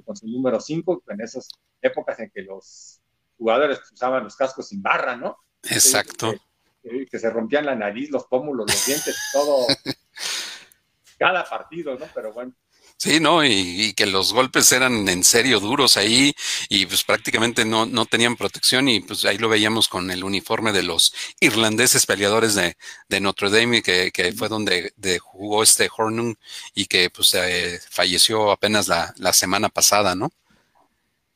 [0.05, 1.49] con su número 5, en esas
[1.81, 3.01] épocas en que los
[3.37, 5.37] jugadores usaban los cascos sin barra, ¿no?
[5.63, 6.33] Exacto.
[6.81, 9.67] Que, se rompían la nariz, los pómulos, los dientes, todo,
[11.19, 12.05] cada partido, ¿no?
[12.13, 12.53] Pero bueno.
[12.99, 13.45] Sí, ¿no?
[13.45, 16.33] Y, que los golpes eran en serio duros ahí
[16.67, 20.71] y pues prácticamente no, no tenían protección y pues ahí lo veíamos con el uniforme
[20.71, 22.75] de los irlandeses peleadores de,
[23.07, 26.35] de Notre Dame que, que fue donde de jugó este Hornung
[26.73, 30.31] y que pues eh, falleció apenas la, la, semana pasada, ¿no?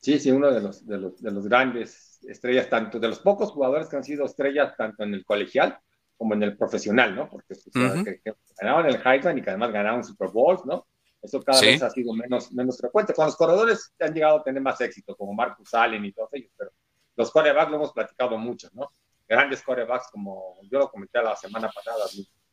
[0.00, 3.52] Sí, sí, uno de los, de los, de los grandes estrellas, tanto de los pocos
[3.52, 5.78] jugadores que han sido estrellas tanto en el colegial
[6.18, 7.28] como en el profesional, ¿no?
[7.28, 10.86] Porque pues, que, ganaban el Heisman y que además ganaban Super Bowls, ¿no?
[11.22, 13.14] Eso cada vez ha sido menos, menos frecuente.
[13.14, 16.50] Con los corredores han llegado a tener más éxito, como Marcus Allen y todos ellos,
[16.56, 16.72] pero
[17.14, 18.90] los corebacks lo hemos platicado mucho, ¿no?
[19.28, 22.04] Grandes corebacks, como yo lo comenté la semana pasada,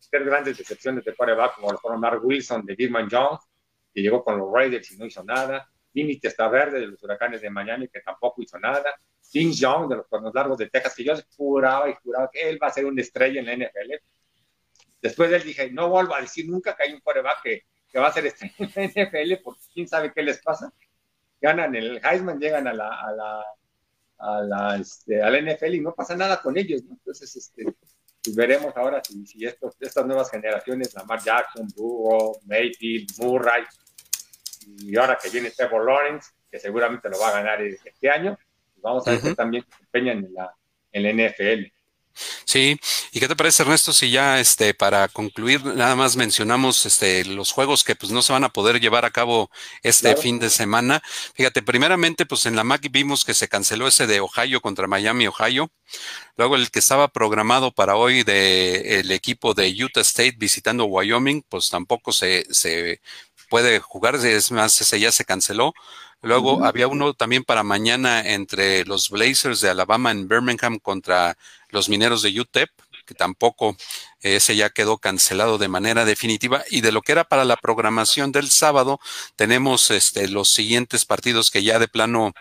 [0.10, 3.42] tres grandes decepciones de coreback, como lo fueron Mark Wilson de Gilman Jones,
[3.94, 5.68] que llegó con los Raiders y no hizo nada.
[5.92, 6.20] Timmy
[6.52, 8.94] Verde de los Huracanes de Miami, que tampoco hizo nada.
[9.32, 12.60] King Young de los Cuernos Largos de Texas, que yo juraba y juraba que él
[12.62, 13.94] va a ser una estrella en la NFL.
[15.02, 18.00] Después de él dije, no vuelvo a decir nunca que hay un coreback que que
[18.00, 20.72] va a ser este en la NFL, porque quién sabe qué les pasa.
[21.42, 23.46] Ganan el Heisman, llegan a la, a la,
[24.18, 26.94] a la, este, NFL y no pasa nada con ellos, ¿no?
[26.94, 27.64] Entonces, este,
[28.24, 33.64] pues veremos ahora si, si estos, estas nuevas generaciones, Lamar Jackson, Burrow, Mayfield, Murray,
[34.68, 38.38] y ahora que viene Trevor Lawrence, que seguramente lo va a ganar este año,
[38.74, 40.54] pues vamos a ver si también se empeñan en la,
[40.92, 41.72] en la NFL.
[42.46, 42.78] Sí,
[43.12, 47.52] ¿y qué te parece Ernesto si ya este para concluir nada más mencionamos este los
[47.52, 49.50] juegos que pues no se van a poder llevar a cabo
[49.84, 51.02] este fin de semana?
[51.36, 55.28] Fíjate, primeramente pues en la MAC vimos que se canceló ese de Ohio contra Miami,
[55.28, 55.72] Ohio.
[56.38, 61.44] Luego el que estaba programado para hoy de el equipo de Utah State visitando Wyoming,
[61.50, 63.02] pues tampoco se se
[63.50, 65.74] puede jugar, es más ese ya se canceló.
[66.22, 71.38] Luego había uno también para mañana entre los Blazers de Alabama en Birmingham contra
[71.70, 72.70] los mineros de UTEP,
[73.10, 73.76] que tampoco
[74.22, 76.64] ese ya quedó cancelado de manera definitiva.
[76.70, 79.00] Y de lo que era para la programación del sábado,
[79.36, 82.34] tenemos este, los siguientes partidos que ya de plano,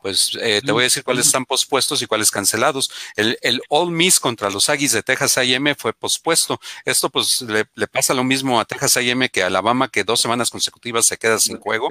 [0.00, 2.90] pues eh, te voy a decir cuáles están pospuestos y cuáles cancelados.
[3.16, 6.58] El, el All Miss contra los Aggies de Texas AM fue pospuesto.
[6.84, 10.50] Esto pues le, pasa lo mismo a Texas AM que a Alabama, que dos semanas
[10.50, 11.88] consecutivas se queda sin juego.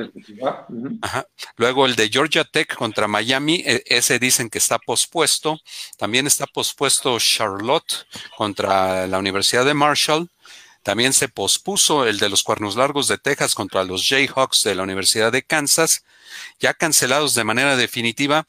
[1.57, 5.59] Luego el de Georgia Tech contra Miami, e, ese dicen que está pospuesto.
[5.97, 10.29] También está pospuesto Charlotte contra la Universidad Universidad de Marshall.
[10.81, 14.83] También se pospuso el de los Cuernos Largos de Texas contra los Jayhawks de la
[14.83, 16.05] Universidad de Kansas,
[16.57, 18.47] ya cancelados de manera definitiva.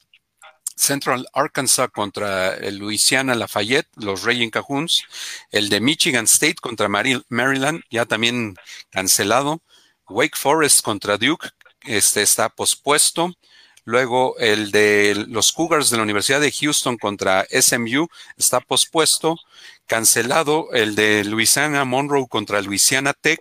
[0.76, 5.02] Central Arkansas contra el Louisiana Lafayette, los Raging Cajuns.
[5.50, 8.54] El de Michigan State contra Maryland, ya también
[8.90, 9.62] cancelado.
[10.08, 11.48] Wake Forest contra Duke,
[11.80, 13.34] este está pospuesto.
[13.84, 19.36] Luego el de los Cougars de la Universidad de Houston contra SMU está pospuesto
[19.86, 23.40] cancelado el de Louisiana Monroe contra Louisiana Tech,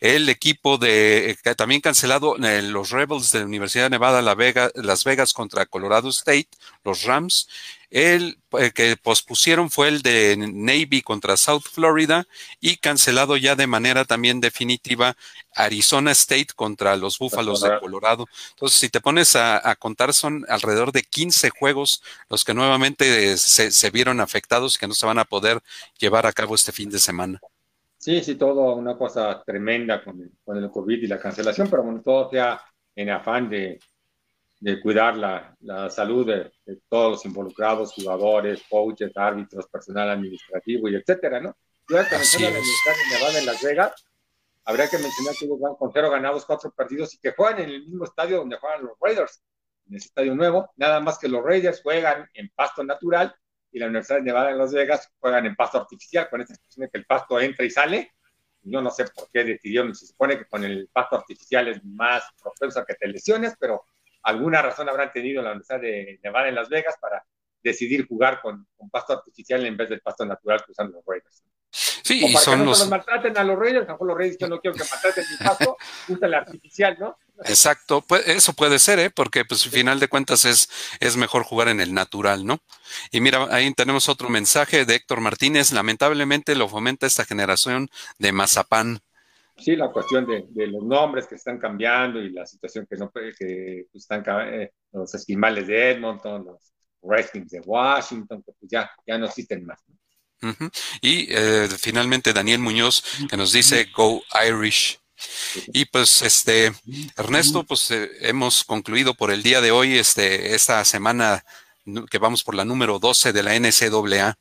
[0.00, 5.04] el equipo de, eh, también cancelado eh, los Rebels de la Universidad de Nevada Las
[5.04, 6.48] Vegas contra Colorado State,
[6.84, 7.48] los Rams,
[7.88, 12.26] El eh, que pospusieron fue el de Navy contra South Florida
[12.60, 15.16] y cancelado ya de manera también definitiva
[15.54, 18.26] Arizona State contra los Búfalos de Colorado.
[18.50, 23.70] Entonces, si te pones a, contar, son alrededor de 15 juegos los que nuevamente se,
[23.70, 25.62] se vieron afectados que no se van a poder
[25.98, 27.40] llevar a cabo este fin de semana.
[28.06, 31.82] Sí, sí, todo una cosa tremenda con el, con el COVID y la cancelación, pero
[31.82, 32.62] bueno, todo sea
[32.94, 33.80] en afán de,
[34.60, 36.52] de cuidar la, la salud de,
[36.88, 41.56] todos los involucrados, jugadores, coaches, árbitros, personal administrativo y etcétera, ¿no?
[41.88, 44.06] Yo hasta mencioné la Universidad de Nevada en Las Vegas,
[44.64, 47.86] habría que mencionar que van con cero ganados, cuatro perdidos y que juegan en el
[47.86, 49.42] mismo estadio donde juegan los Raiders,
[49.88, 53.34] en ese estadio nuevo, nada más que los Raiders juegan en pasto natural
[53.76, 56.86] y la Universidad de Nevada en Las Vegas juegan en pasto artificial, con esta expresión
[56.86, 58.14] de que el pasto entra y sale.
[58.62, 62.24] Yo no sé por qué decidieron, se supone que con el pasto artificial es más
[62.42, 63.84] propenso a que te lesiones, pero
[64.22, 67.22] alguna razón habrán tenido la Universidad de Nevada en Las Vegas para
[67.62, 71.44] decidir jugar con, pasto artificial en vez del pasto natural que usan los Raiders.
[72.06, 72.78] Sí, y son los...
[72.78, 75.76] los maltraten a los Raiders, a los Raiders yo no quiero que maltraten mi pasto,
[76.08, 77.18] usa el artificial, ¿no?
[77.44, 79.10] Exacto, pues eso puede ser, ¿eh?
[79.10, 82.60] porque pues al final de cuentas es, es mejor jugar en el natural, ¿no?
[83.10, 87.88] Y mira, ahí tenemos otro mensaje de Héctor Martínez, lamentablemente lo fomenta esta generación
[88.20, 89.00] de mazapán.
[89.56, 93.86] Sí, la cuestión de, los nombres que están cambiando y la situación que no que
[93.90, 99.18] pues, están eh, los esquimales de Edmonton, los Redskins de Washington, que pues ya, ya
[99.18, 99.82] no existen más.
[101.00, 105.00] Y eh, finalmente Daniel Muñoz que nos dice Go Irish.
[105.68, 106.72] Y pues este
[107.16, 111.42] Ernesto, pues eh, hemos concluido por el día de hoy este esta semana
[112.10, 114.34] que vamos por la número 12 de la NCAA.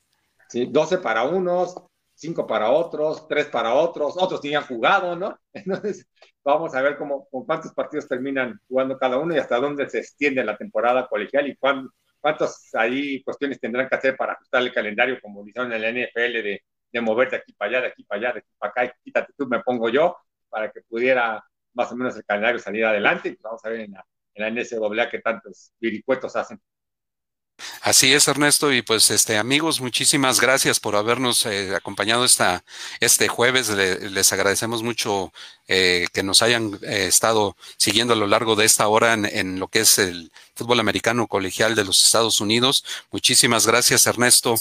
[0.49, 1.75] Sí, 12 para unos,
[2.15, 5.37] 5 para otros, 3 para otros, otros tenían jugado, ¿no?
[5.53, 6.07] Entonces,
[6.43, 9.99] vamos a ver cómo, con cuántos partidos terminan jugando cada uno y hasta dónde se
[9.99, 11.89] extiende la temporada colegial y cuán,
[12.25, 16.41] cuántas ahí cuestiones tendrán que hacer para ajustar el calendario, como dijeron en la NFL,
[16.41, 18.95] de, de mover de aquí para allá, de aquí para allá, de aquí para acá,
[19.03, 20.17] quítate tú, me pongo yo,
[20.49, 21.43] para que pudiera
[21.75, 23.29] más o menos el calendario salir adelante.
[23.29, 24.03] Y pues vamos a ver en la,
[24.33, 26.59] en la NCAA qué tantos viricuetos hacen.
[27.81, 28.71] Así es, Ernesto.
[28.73, 32.63] Y pues, este, amigos, muchísimas gracias por habernos eh, acompañado esta,
[32.99, 33.69] este jueves.
[33.69, 35.31] les agradecemos mucho
[35.67, 39.67] eh, que nos hayan eh, estado siguiendo a lo largo de esta hora en, lo
[39.67, 42.83] que es el fútbol americano colegial de los Estados Unidos.
[43.11, 44.55] Muchísimas gracias, Ernesto.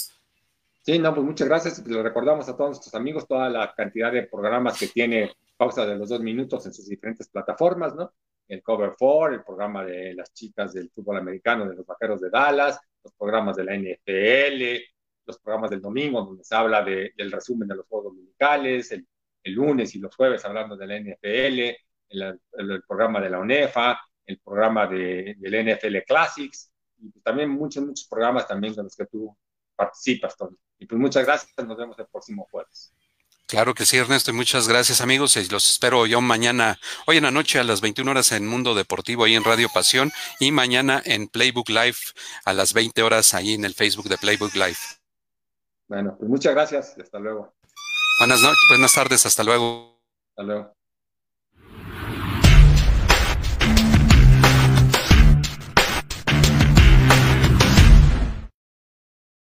[0.82, 1.86] Sí, no, pues muchas gracias.
[1.86, 5.97] Le recordamos a todos nuestros amigos toda la cantidad de programas que tiene pausa de
[5.97, 8.12] los dos minutos en sus diferentes plataformas, ¿no?
[8.49, 12.30] El Cover 4, el programa de las chicas del fútbol americano de los Vaqueros de
[12.30, 14.82] Dallas, los programas de la NFL,
[15.26, 19.07] los programas del domingo donde se habla de, del resumen de los juegos dominicales, el,
[19.47, 21.76] lunes y los jueves hablando de la NFL,
[22.09, 27.84] el, programa de la UNEFA, el programa de, del NFL Classics, y pues también muchos,
[27.84, 29.36] muchos programas también con los que tú
[29.76, 30.57] participas, Tony.
[30.78, 32.95] Y pues muchas gracias, nos vemos el próximo jueves.
[33.55, 35.36] Claro que sí, Ernesto, y muchas gracias amigos.
[35.36, 38.74] Y los espero yo mañana, hoy en la noche a las 21 horas en Mundo
[38.74, 41.98] Deportivo, ahí en Radio Pasión, y mañana en Playbook Live
[42.44, 44.76] a las 20 horas, ahí en el Facebook de Playbook Live.
[45.86, 47.55] Bueno, pues muchas gracias, hasta luego.
[48.18, 50.00] Buenas noches, buenas tardes, hasta luego.
[50.30, 50.74] Hasta luego.